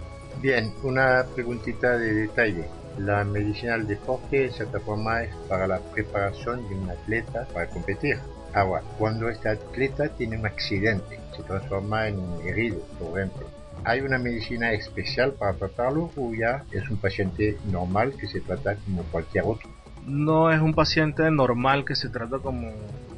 Bien, 0.42 0.72
una 0.84 1.26
preguntita 1.34 1.98
de 1.98 2.14
detalle. 2.14 2.66
La 3.00 3.24
medicina 3.26 3.74
del 3.74 3.88
deporte 3.88 4.52
se 4.52 4.66
transforma 4.68 5.22
para 5.50 5.68
la 5.68 5.80
preparación 5.80 6.68
de 6.70 6.76
un 6.76 6.90
atleta 6.90 7.46
para 7.54 7.68
competir. 7.68 8.20
Ahora, 8.54 8.82
cuando 8.98 9.28
este 9.28 9.50
atleta 9.50 10.08
tiene 10.10 10.38
un 10.38 10.46
accidente, 10.46 11.20
se 11.36 11.44
transforma 11.44 12.08
en 12.08 12.18
herido, 12.46 12.80
por 12.98 13.20
ejemplo, 13.20 13.48
¿Hay 13.86 14.02
una 14.02 14.18
medicina 14.18 14.72
especial 14.72 15.34
para 15.34 15.54
tratarlo 15.54 16.10
o 16.18 16.34
ya 16.34 16.64
es 16.72 16.90
un 16.90 16.98
paciente 16.98 17.56
normal 17.72 18.14
que 18.20 18.28
se 18.28 18.42
trata 18.42 18.76
como 18.78 19.04
cualquier 19.04 19.44
otro? 19.46 19.70
No 20.08 20.52
es 20.52 20.60
un 20.60 20.74
paciente 20.74 21.30
normal 21.30 21.86
que 21.86 21.96
se 21.96 22.10
trata 22.10 22.40
como 22.40 22.72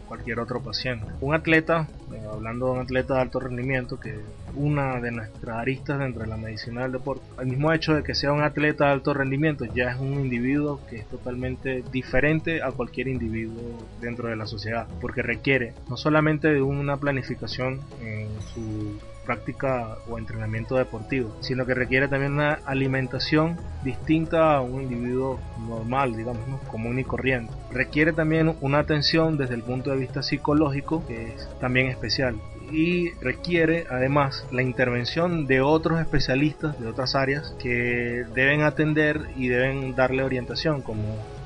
cualquier 0.07 0.39
otro 0.39 0.61
paciente. 0.61 1.05
Un 1.21 1.35
atleta, 1.35 1.87
eh, 2.13 2.21
hablando 2.29 2.67
de 2.67 2.71
un 2.73 2.79
atleta 2.79 3.15
de 3.15 3.21
alto 3.21 3.39
rendimiento, 3.39 3.97
que 3.99 4.19
una 4.55 4.99
de 4.99 5.11
nuestras 5.11 5.57
aristas 5.57 5.99
dentro 5.99 6.23
de 6.23 6.29
la 6.29 6.37
medicina 6.37 6.83
del 6.83 6.93
deporte, 6.93 7.25
el 7.39 7.47
mismo 7.47 7.71
hecho 7.71 7.93
de 7.93 8.03
que 8.03 8.13
sea 8.13 8.33
un 8.33 8.41
atleta 8.41 8.85
de 8.85 8.91
alto 8.91 9.13
rendimiento 9.13 9.65
ya 9.65 9.91
es 9.91 9.99
un 9.99 10.13
individuo 10.15 10.81
que 10.89 10.97
es 10.97 11.07
totalmente 11.07 11.83
diferente 11.91 12.61
a 12.61 12.71
cualquier 12.71 13.07
individuo 13.07 13.77
dentro 14.01 14.27
de 14.27 14.35
la 14.35 14.47
sociedad, 14.47 14.87
porque 14.99 15.21
requiere 15.21 15.73
no 15.89 15.95
solamente 15.95 16.61
una 16.61 16.97
planificación 16.97 17.79
en 18.01 18.27
su 18.53 18.97
práctica 19.27 19.97
o 20.09 20.17
entrenamiento 20.17 20.75
deportivo, 20.75 21.35
sino 21.41 21.65
que 21.65 21.73
requiere 21.73 22.07
también 22.07 22.33
una 22.33 22.53
alimentación 22.65 23.57
distinta 23.83 24.55
a 24.55 24.61
un 24.61 24.83
individuo 24.83 25.39
normal, 25.67 26.15
digamos, 26.15 26.61
común 26.71 26.97
y 26.97 27.03
corriente. 27.03 27.53
Requiere 27.71 28.13
también 28.13 28.55
una 28.61 28.79
atención 28.79 29.37
desde 29.37 29.55
el 29.55 29.63
punto 29.63 29.91
de 29.91 29.97
vista 29.97 30.23
psicológico, 30.23 31.05
que 31.05 31.33
es 31.33 31.49
también 31.59 31.87
especial. 31.87 32.35
Y 32.71 33.11
requiere 33.21 33.85
además 33.89 34.45
la 34.51 34.61
intervención 34.61 35.45
de 35.45 35.61
otros 35.61 35.99
especialistas 36.01 36.79
de 36.79 36.87
otras 36.87 37.15
áreas 37.15 37.53
que 37.59 38.25
deben 38.33 38.61
atender 38.61 39.21
y 39.35 39.47
deben 39.49 39.95
darle 39.95 40.23
orientación, 40.23 40.81
como 40.81 41.03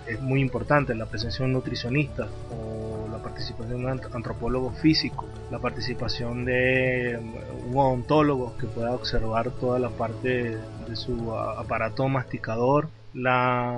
es 0.08 0.20
muy 0.22 0.42
importante 0.42 0.96
la 0.96 1.06
presencia 1.06 1.40
de 1.40 1.46
un 1.46 1.54
nutricionista 1.54 2.28
o 2.52 3.08
la 3.12 3.20
participación 3.20 3.80
de 3.80 3.86
un 3.86 4.02
antropólogo 4.14 4.72
físico, 4.72 5.28
la 5.52 5.60
participación 5.60 6.46
de 6.46 7.20
un 7.70 7.78
odontólogo 7.78 8.58
que 8.58 8.68
pueda 8.68 8.94
observar 8.94 9.52
toda 9.52 9.80
la 9.80 9.90
parte 9.90 10.58
de 10.88 10.96
su 10.96 11.34
aparato 11.36 12.08
masticador, 12.08 12.88
la 13.14 13.78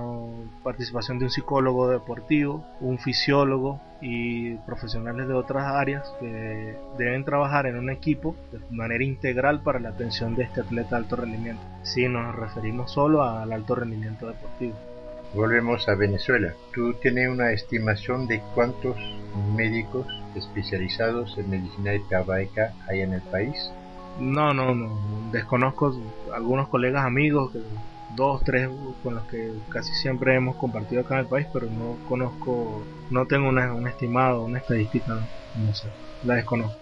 participación 0.63 1.17
de 1.17 1.25
un 1.25 1.31
psicólogo 1.31 1.89
deportivo, 1.89 2.63
un 2.79 2.99
fisiólogo 2.99 3.81
y 4.01 4.53
profesionales 4.57 5.27
de 5.27 5.33
otras 5.33 5.65
áreas 5.65 6.13
que 6.19 6.77
deben 6.99 7.25
trabajar 7.25 7.65
en 7.65 7.77
un 7.77 7.89
equipo 7.89 8.35
de 8.51 8.59
manera 8.69 9.03
integral 9.03 9.61
para 9.63 9.79
la 9.79 9.89
atención 9.89 10.35
de 10.35 10.43
este 10.43 10.61
atleta 10.61 10.91
de 10.91 10.95
alto 10.97 11.15
rendimiento, 11.15 11.63
si 11.81 12.07
nos 12.07 12.35
referimos 12.35 12.91
solo 12.91 13.23
al 13.23 13.51
alto 13.51 13.73
rendimiento 13.73 14.27
deportivo. 14.27 14.75
Volvemos 15.33 15.89
a 15.89 15.95
Venezuela. 15.95 16.53
¿Tú 16.71 16.93
tienes 17.01 17.27
una 17.27 17.51
estimación 17.51 18.27
de 18.27 18.43
cuántos 18.53 18.95
médicos 19.55 20.05
especializados 20.35 21.37
en 21.37 21.49
medicina 21.49 21.93
hiperbárica 21.93 22.73
hay 22.87 23.01
en 23.01 23.13
el 23.13 23.21
país? 23.21 23.71
No, 24.19 24.53
no, 24.53 24.75
no. 24.75 24.97
Desconozco 25.31 25.95
algunos 26.33 26.67
colegas 26.69 27.05
amigos, 27.05 27.51
dos, 28.15 28.43
tres 28.43 28.69
con 29.01 29.15
los 29.15 29.23
que 29.25 29.51
casi 29.69 29.93
siempre 29.93 30.35
hemos 30.35 30.55
compartido 30.57 31.01
acá 31.01 31.15
en 31.15 31.21
el 31.21 31.27
país, 31.27 31.47
pero 31.51 31.67
no 31.67 31.97
conozco, 32.07 32.83
no 33.09 33.25
tengo 33.25 33.49
una, 33.49 33.73
un 33.73 33.87
estimado, 33.87 34.43
una 34.43 34.59
estadística, 34.59 35.13
no 35.55 35.73
sé, 35.73 35.87
la 36.23 36.35
desconozco. 36.35 36.77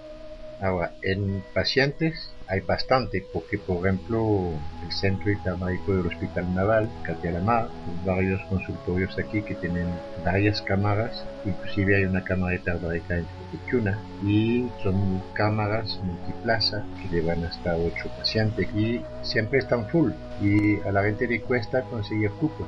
Ahora, 0.61 0.91
en 1.01 1.43
pacientes 1.53 2.30
hay 2.51 2.59
bastante, 2.59 3.25
porque 3.31 3.57
por 3.57 3.87
ejemplo 3.87 4.49
el 4.83 4.91
centro 4.91 5.31
hiperbárico 5.31 5.93
del 5.95 6.07
Hospital 6.07 6.53
Naval, 6.53 6.89
Catialamar, 7.03 7.69
varios 8.05 8.41
consultorios 8.49 9.17
aquí 9.17 9.41
que 9.41 9.55
tienen 9.55 9.87
varias 10.25 10.61
cámaras, 10.61 11.25
inclusive 11.45 11.95
hay 11.95 12.03
una 12.03 12.23
cámara 12.25 12.55
hiperbárica 12.55 13.17
en 13.17 13.25
Copichuna, 13.51 13.97
y 14.25 14.67
son 14.83 15.21
cámaras 15.33 15.97
multiplaza 16.03 16.83
que 17.01 17.15
llevan 17.15 17.45
hasta 17.45 17.75
8 17.75 18.09
pacientes 18.17 18.67
y 18.75 19.01
siempre 19.21 19.59
están 19.59 19.87
full 19.87 20.11
y 20.41 20.79
a 20.81 20.91
la 20.91 21.03
gente 21.03 21.27
le 21.27 21.39
cuesta 21.39 21.83
conseguir 21.83 22.31
cupos. 22.31 22.67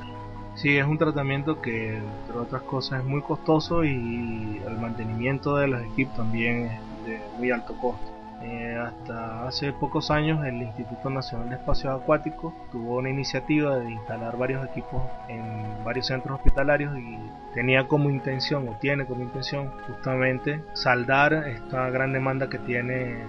Sí, 0.54 0.78
es 0.78 0.86
un 0.86 0.96
tratamiento 0.96 1.60
que, 1.60 1.96
entre 1.96 2.38
otras 2.38 2.62
cosas, 2.62 3.00
es 3.00 3.04
muy 3.04 3.20
costoso 3.22 3.84
y 3.84 4.62
el 4.66 4.78
mantenimiento 4.78 5.56
de 5.56 5.66
los 5.66 5.82
equipos 5.82 6.16
también 6.16 6.66
es 6.66 7.06
de 7.06 7.20
muy 7.36 7.50
alto 7.50 7.76
costo. 7.76 8.13
Eh, 8.42 8.76
hasta 8.76 9.46
hace 9.46 9.72
pocos 9.72 10.10
años 10.10 10.44
el 10.44 10.56
Instituto 10.56 11.08
Nacional 11.08 11.48
de 11.48 11.56
Espacios 11.56 12.00
Acuáticos 12.00 12.52
tuvo 12.70 12.98
una 12.98 13.08
iniciativa 13.08 13.78
de 13.78 13.90
instalar 13.90 14.36
varios 14.36 14.66
equipos 14.66 15.02
en 15.28 15.82
varios 15.84 16.06
centros 16.06 16.38
hospitalarios 16.38 16.96
y 16.98 17.18
tenía 17.54 17.88
como 17.88 18.10
intención 18.10 18.68
o 18.68 18.76
tiene 18.78 19.06
como 19.06 19.22
intención 19.22 19.70
justamente 19.86 20.62
saldar 20.74 21.32
esta 21.48 21.88
gran 21.90 22.12
demanda 22.12 22.50
que 22.50 22.58
tiene 22.58 23.22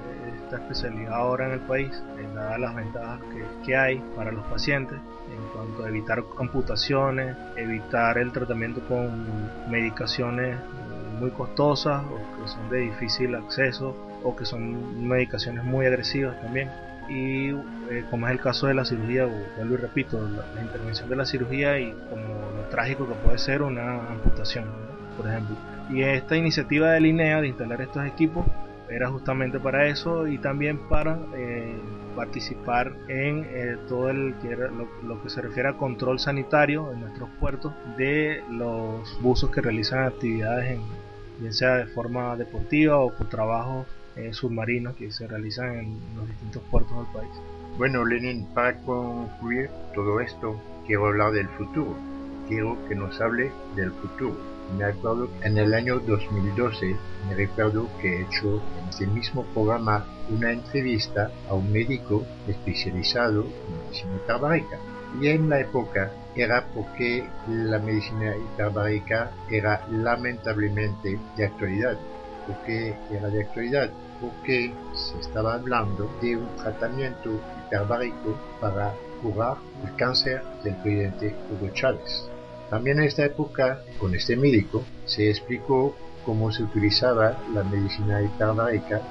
esta 0.44 0.58
especialidad 0.58 1.14
ahora 1.14 1.46
en 1.48 1.52
el 1.54 1.62
país, 1.62 2.04
dadas 2.34 2.60
las 2.60 2.76
ventajas 2.76 3.20
que, 3.32 3.66
que 3.66 3.78
hay 3.78 4.04
para 4.16 4.32
los 4.32 4.44
pacientes 4.48 4.98
en 4.98 5.48
cuanto 5.54 5.86
a 5.86 5.90
evitar 5.90 6.24
amputaciones, 6.40 7.36
evitar 7.56 8.18
el 8.18 8.32
tratamiento 8.32 8.82
con 8.88 9.50
medicaciones 9.70 10.58
muy 11.20 11.32
costosas 11.32 12.04
o 12.04 12.42
que 12.42 12.48
son 12.48 12.70
de 12.70 12.80
difícil 12.80 13.36
acceso 13.36 13.96
o 14.26 14.36
que 14.36 14.46
son 14.46 15.08
medicaciones 15.08 15.64
muy 15.64 15.86
agresivas 15.86 16.42
también. 16.42 16.70
Y 17.08 17.50
eh, 17.50 18.04
como 18.10 18.28
es 18.28 18.34
el 18.34 18.40
caso 18.40 18.66
de 18.68 18.74
la 18.74 18.84
cirugía, 18.84 19.26
vuelvo 19.58 19.76
y 19.76 19.78
repito, 19.78 20.20
la, 20.28 20.62
intervención 20.62 21.08
de 21.08 21.16
la 21.16 21.26
cirugía 21.26 21.80
y 21.80 21.92
como 22.10 22.24
lo 22.58 22.64
trágico 22.72 23.08
que 23.08 23.14
puede 23.14 23.38
ser 23.38 23.62
una 23.62 24.08
amputación, 24.10 24.66
por 25.16 25.28
ejemplo. 25.28 25.56
Y 25.92 26.02
esta 26.02 26.36
iniciativa 26.36 26.92
de 26.92 27.00
Linea 27.00 27.42
de 27.42 27.48
instalar 27.50 27.80
estos 27.82 28.06
equipos 28.08 28.46
era 28.90 29.10
justamente 29.10 29.60
para 29.60 29.88
eso 29.88 30.28
y 30.28 30.38
también 30.40 30.80
para 30.90 31.20
eh, 31.36 31.80
participar 32.16 32.94
en 33.08 33.46
eh, 33.50 33.78
todo 33.88 34.10
el 34.10 34.36
que 34.42 34.56
lo, 34.56 35.22
que 35.22 35.30
se 35.30 35.42
refiere 35.42 35.70
a 35.70 35.74
control 35.74 36.20
sanitario 36.20 36.92
en 36.92 37.02
nuestros 37.02 37.30
puertos 37.40 37.74
de 37.98 38.44
los 38.50 39.22
buzos 39.22 39.52
que 39.52 39.62
realizan 39.62 40.04
actividades 40.06 40.72
en, 40.72 40.82
bien 41.40 41.54
sea 41.54 41.78
de 41.78 41.86
forma 41.88 42.36
deportiva 42.36 42.98
o 43.00 43.12
por 43.12 43.28
trabajos 43.28 43.86
eh, 44.16 44.34
submarinos 44.34 44.96
que 44.96 45.12
se 45.12 45.28
realizan 45.28 45.78
en 45.78 46.00
los 46.16 46.28
distintos 46.28 46.64
puertos 46.72 46.96
del 46.98 47.14
país. 47.14 47.32
Bueno, 47.78 48.06
Lenin, 48.06 48.46
para 48.54 48.78
concluir 48.80 49.70
todo 49.94 50.22
esto, 50.22 50.60
quiero 50.88 51.08
hablar 51.08 51.34
del 51.34 51.50
futuro. 51.50 51.96
Quiero 52.48 52.78
que 52.88 52.96
nos 52.96 53.20
hable 53.20 53.52
del 53.76 53.92
futuro. 53.92 54.38
Me 54.78 54.86
acuerdo 54.86 55.30
en 55.44 55.58
el 55.58 55.74
año 55.74 56.00
2012, 56.00 56.96
me 57.28 57.36
recuerdo 57.36 57.88
que 58.02 58.16
he 58.16 58.22
hecho 58.22 58.62
en 58.82 58.90
ese 58.90 59.08
mismo 59.08 59.44
programa 59.54 60.06
una 60.30 60.52
entrevista 60.52 61.32
a 61.50 61.54
un 61.54 61.72
médico 61.72 62.26
especializado 62.48 63.42
en 63.42 63.84
medicina 63.84 64.16
hiperbárica. 64.16 64.78
Y 65.22 65.28
en 65.28 65.50
la 65.50 65.60
época 65.60 66.12
era 66.36 66.66
porque 66.74 67.26
la 67.48 67.80
medicina 67.80 68.36
hiperbárica 68.36 69.32
era 69.52 69.86
lamentablemente 69.92 71.20
de 71.38 71.46
actualidad. 71.46 71.98
porque 72.48 72.94
era 73.12 73.28
de 73.30 73.42
actualidad? 73.42 73.90
Porque 74.22 74.74
se 74.94 75.20
estaba 75.20 75.56
hablando 75.56 76.10
de 76.22 76.38
un 76.38 76.56
tratamiento 76.56 77.32
hiperbárico 77.66 78.36
para 78.60 78.94
curar 79.22 79.58
el 79.84 79.96
cáncer 79.96 80.42
del 80.64 80.76
presidente 80.78 81.36
Hugo 81.52 81.74
Chávez. 81.74 82.30
También 82.70 83.00
en 83.00 83.06
esta 83.06 83.26
época, 83.26 83.82
con 84.00 84.16
este 84.16 84.36
médico, 84.36 84.84
se 85.06 85.30
explicó 85.30 85.96
cómo 86.26 86.52
se 86.52 86.64
utilizaba 86.64 87.38
la 87.54 87.64
medicina 87.64 88.22
hiperbárica, 88.22 89.02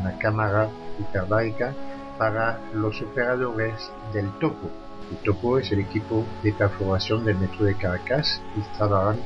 una 0.00 0.16
cámara 0.18 0.68
hiperbárica, 0.98 1.74
para 2.18 2.60
los 2.74 3.00
operadores 3.00 3.90
del 4.12 4.30
topo. 4.38 4.70
El 5.10 5.16
topo 5.24 5.58
es 5.58 5.72
el 5.72 5.80
equipo 5.80 6.24
de 6.42 6.52
perforación 6.52 7.24
del 7.24 7.38
metro 7.38 7.64
de 7.64 7.74
Caracas 7.74 8.42
y 8.56 8.76
trabajan 8.76 9.18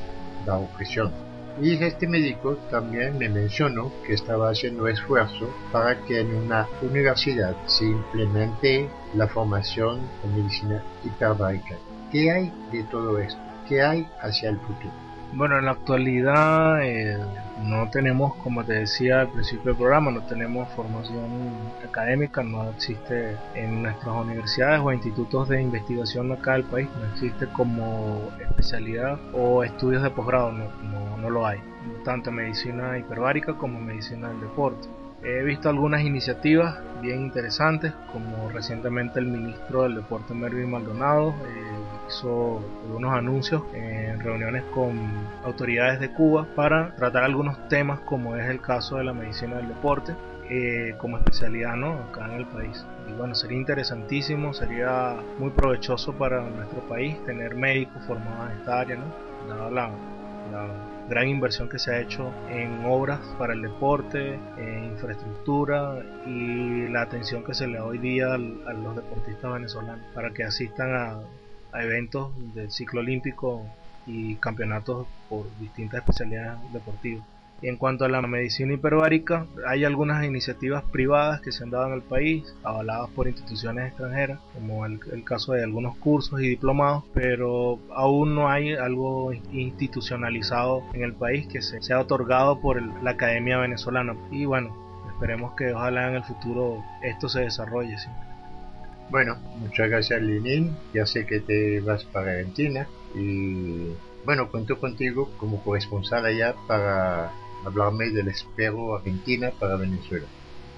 bajo 0.45 0.65
presión. 0.77 1.24
Y 1.61 1.81
este 1.81 2.05
médico 2.05 2.57
también 2.69 3.17
me 3.17 3.29
mencionó 3.29 3.91
que 4.05 4.13
estaba 4.13 4.49
haciendo 4.49 4.89
esfuerzo 4.89 5.49
para 5.71 5.97
que 6.01 6.19
en 6.19 6.35
una 6.35 6.67
universidad 6.81 7.55
se 7.65 7.85
implemente 7.85 8.89
la 9.13 9.27
formación 9.27 10.01
en 10.23 10.35
medicina 10.35 10.83
hiperbárica. 11.05 11.75
¿Qué 12.11 12.29
hay 12.29 12.51
de 12.73 12.83
todo 12.83 13.17
esto? 13.19 13.39
¿Qué 13.69 13.81
hay 13.81 14.05
hacia 14.21 14.49
el 14.49 14.59
futuro? 14.59 14.91
Bueno, 15.33 15.57
en 15.57 15.65
la 15.65 15.71
actualidad 15.71 16.81
eh, 16.81 17.17
no 17.63 17.89
tenemos, 17.89 18.35
como 18.35 18.63
te 18.63 18.73
decía 18.73 19.21
al 19.21 19.29
principio 19.29 19.71
del 19.71 19.75
programa, 19.75 20.11
no 20.11 20.21
tenemos 20.21 20.69
formación 20.75 21.25
académica, 21.83 22.43
no 22.43 22.69
existe 22.69 23.35
en 23.53 23.83
nuestras 23.83 24.15
universidades 24.15 24.79
o 24.81 24.93
institutos 24.93 25.49
de 25.49 25.61
investigación 25.61 26.31
acá 26.31 26.53
del 26.53 26.63
país, 26.63 26.87
no 26.99 27.05
existe 27.13 27.47
como 27.47 28.29
especialidad 28.39 29.19
o 29.33 29.63
estudios 29.63 30.03
de 30.03 30.09
posgrado, 30.09 30.51
no, 30.51 30.65
no, 30.83 31.04
no 31.25 31.31
lo 31.31 31.47
hay, 31.47 31.59
tanto 32.03 32.31
medicina 32.31 32.97
hiperbárica 32.99 33.53
como 33.53 33.79
medicina 33.79 34.29
del 34.29 34.41
deporte. 34.41 34.87
He 35.23 35.41
visto 35.43 35.69
algunas 35.69 36.01
iniciativas 36.01 36.77
bien 37.01 37.21
interesantes, 37.21 37.93
como 38.13 38.49
recientemente 38.49 39.19
el 39.19 39.25
ministro 39.25 39.83
del 39.83 39.95
Deporte 39.95 40.35
Mervyn 40.35 40.69
Maldonado 40.69 41.29
eh, 41.29 42.07
hizo 42.07 42.61
algunos 42.83 43.11
anuncios 43.11 43.63
en 43.73 44.19
reuniones 44.19 44.63
con 44.65 44.93
autoridades 45.43 45.99
de 45.99 46.11
Cuba 46.13 46.45
para 46.55 46.95
tratar 46.95 47.23
algunos 47.23 47.67
temas 47.69 48.01
como 48.01 48.35
es 48.35 48.47
el 48.47 48.61
caso 48.61 48.97
de 48.97 49.05
la 49.05 49.13
medicina 49.13 49.55
del 49.55 49.69
deporte 49.69 50.13
eh, 50.47 50.93
como 50.99 51.17
especialidad 51.17 51.75
¿no? 51.75 51.93
acá 51.93 52.25
en 52.25 52.33
el 52.33 52.45
país. 52.45 52.85
Y 53.09 53.13
bueno, 53.13 53.33
sería 53.33 53.57
interesantísimo, 53.57 54.53
sería 54.53 55.15
muy 55.39 55.49
provechoso 55.49 56.13
para 56.13 56.41
nuestro 56.41 56.81
país 56.81 57.17
tener 57.25 57.55
médicos 57.55 58.03
formados 58.05 58.51
en 58.51 58.57
esta 58.59 58.79
área, 58.79 58.97
¿no? 58.97 59.71
la 59.71 59.89
gran 61.09 61.27
inversión 61.27 61.69
que 61.69 61.77
se 61.79 61.93
ha 61.93 61.99
hecho 61.99 62.31
en 62.49 62.83
obras 62.85 63.19
para 63.37 63.53
el 63.53 63.61
deporte, 63.61 64.39
en 64.57 64.85
infraestructura 64.85 66.03
y 66.25 66.87
la 66.89 67.03
atención 67.03 67.43
que 67.43 67.53
se 67.53 67.67
le 67.67 67.77
da 67.77 67.85
hoy 67.85 67.99
día 67.99 68.33
a 68.33 68.37
los 68.37 68.95
deportistas 68.95 69.53
venezolanos 69.53 70.05
para 70.13 70.31
que 70.31 70.43
asistan 70.43 70.93
a, 70.93 71.19
eventos 71.81 72.31
del 72.53 72.71
ciclo 72.71 73.01
olímpico 73.01 73.65
y 74.07 74.35
campeonatos 74.35 75.07
por 75.27 75.45
distintas 75.59 75.99
especialidades 75.99 76.71
deportivas 76.71 77.25
en 77.61 77.77
cuanto 77.77 78.05
a 78.05 78.09
la 78.09 78.21
medicina 78.21 78.73
hiperbárica, 78.73 79.45
hay 79.67 79.85
algunas 79.85 80.23
iniciativas 80.25 80.83
privadas 80.83 81.41
que 81.41 81.51
se 81.51 81.63
han 81.63 81.71
dado 81.71 81.87
en 81.87 81.93
el 81.93 82.01
país, 82.01 82.55
avaladas 82.63 83.09
por 83.11 83.27
instituciones 83.27 83.87
extranjeras, 83.87 84.39
como 84.53 84.85
el, 84.85 84.99
caso 85.23 85.53
de 85.53 85.63
algunos 85.63 85.95
cursos 85.97 86.41
y 86.41 86.49
diplomados, 86.49 87.03
pero 87.13 87.79
aún 87.95 88.35
no 88.35 88.49
hay 88.49 88.73
algo 88.73 89.33
institucionalizado 89.51 90.83
en 90.93 91.03
el 91.03 91.13
país 91.13 91.47
que 91.47 91.61
se 91.61 91.81
sea 91.81 91.99
otorgado 91.99 92.59
por 92.59 92.81
la 93.03 93.11
Academia 93.11 93.57
Venezolana. 93.57 94.15
Y 94.31 94.45
bueno, 94.45 94.75
esperemos 95.13 95.55
que 95.55 95.73
ojalá 95.73 96.09
en 96.09 96.15
el 96.15 96.23
futuro 96.23 96.83
esto 97.03 97.29
se 97.29 97.41
desarrolle. 97.41 97.95
Bueno, 99.09 99.37
muchas 99.59 99.89
gracias 99.89 100.21
Lenin, 100.21 100.75
ya 100.93 101.05
sé 101.05 101.25
que 101.25 101.39
te 101.39 101.79
vas 101.79 102.03
para 102.05 102.31
Argentina 102.31 102.87
y 103.13 103.91
bueno, 104.25 104.49
cuento 104.49 104.79
contigo 104.79 105.29
como 105.37 105.63
corresponsal 105.63 106.25
allá 106.25 106.55
para 106.67 107.31
hablarme 107.65 108.09
del 108.09 108.27
espero 108.27 108.95
Argentina 108.95 109.51
para 109.59 109.75
Venezuela, 109.75 110.27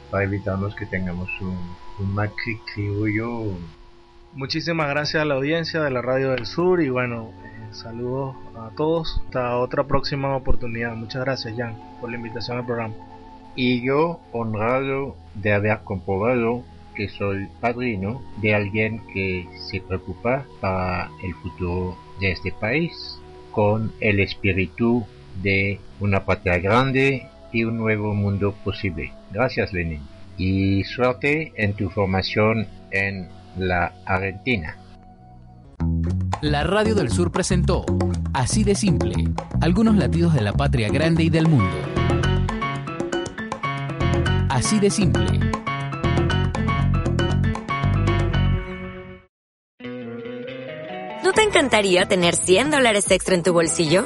para 0.09 0.23
evitarnos 0.23 0.75
que 0.75 0.85
tengamos 0.85 1.29
un, 1.41 1.57
un 1.99 2.13
Macri 2.13 2.57
criollo. 2.73 3.57
Muchísimas 4.33 4.89
gracias 4.89 5.21
a 5.21 5.25
la 5.25 5.35
audiencia 5.35 5.81
de 5.81 5.91
la 5.91 6.01
Radio 6.01 6.31
del 6.31 6.45
Sur 6.45 6.81
y 6.81 6.89
bueno, 6.89 7.31
eh, 7.43 7.73
saludos 7.73 8.35
a 8.55 8.69
todos. 8.75 9.21
Hasta 9.25 9.57
otra 9.57 9.85
próxima 9.85 10.35
oportunidad. 10.35 10.95
Muchas 10.95 11.23
gracias, 11.23 11.55
Jan, 11.57 11.77
por 11.99 12.09
la 12.09 12.17
invitación 12.17 12.57
al 12.57 12.65
programa. 12.65 12.93
Y 13.55 13.81
yo, 13.85 14.19
honrado 14.33 15.15
de 15.33 15.53
haber 15.53 15.79
comprobado 15.83 16.63
que 16.95 17.09
soy 17.09 17.47
padrino 17.59 18.21
de 18.41 18.53
alguien 18.55 19.01
que 19.13 19.47
se 19.69 19.81
preocupa 19.81 20.45
para 20.61 21.09
el 21.23 21.33
futuro 21.35 21.97
de 22.19 22.31
este 22.31 22.51
país 22.51 23.19
con 23.51 23.91
el 23.99 24.19
espíritu 24.19 25.05
de 25.41 25.79
una 25.99 26.25
patria 26.25 26.57
grande 26.59 27.27
y 27.51 27.63
un 27.63 27.77
nuevo 27.77 28.13
mundo 28.13 28.53
posible. 28.63 29.13
Gracias 29.31 29.73
Lenin. 29.73 30.01
Y 30.37 30.83
suerte 30.83 31.53
en 31.55 31.73
tu 31.73 31.89
formación 31.89 32.67
en 32.91 33.27
la 33.57 33.93
Argentina. 34.05 34.77
La 36.41 36.63
Radio 36.63 36.93
del 36.93 37.09
Sur 37.09 37.31
presentó, 37.31 37.85
así 38.33 38.63
de 38.63 38.75
simple, 38.75 39.15
algunos 39.61 39.95
latidos 39.95 40.33
de 40.35 40.41
la 40.41 40.53
patria 40.53 40.89
grande 40.89 41.23
y 41.23 41.29
del 41.29 41.47
mundo. 41.47 41.75
Así 44.49 44.79
de 44.79 44.89
simple. 44.91 45.25
¿No 51.23 51.33
te 51.33 51.41
encantaría 51.41 52.07
tener 52.07 52.35
100 52.35 52.71
dólares 52.71 53.09
extra 53.11 53.35
en 53.35 53.43
tu 53.43 53.53
bolsillo? 53.53 54.05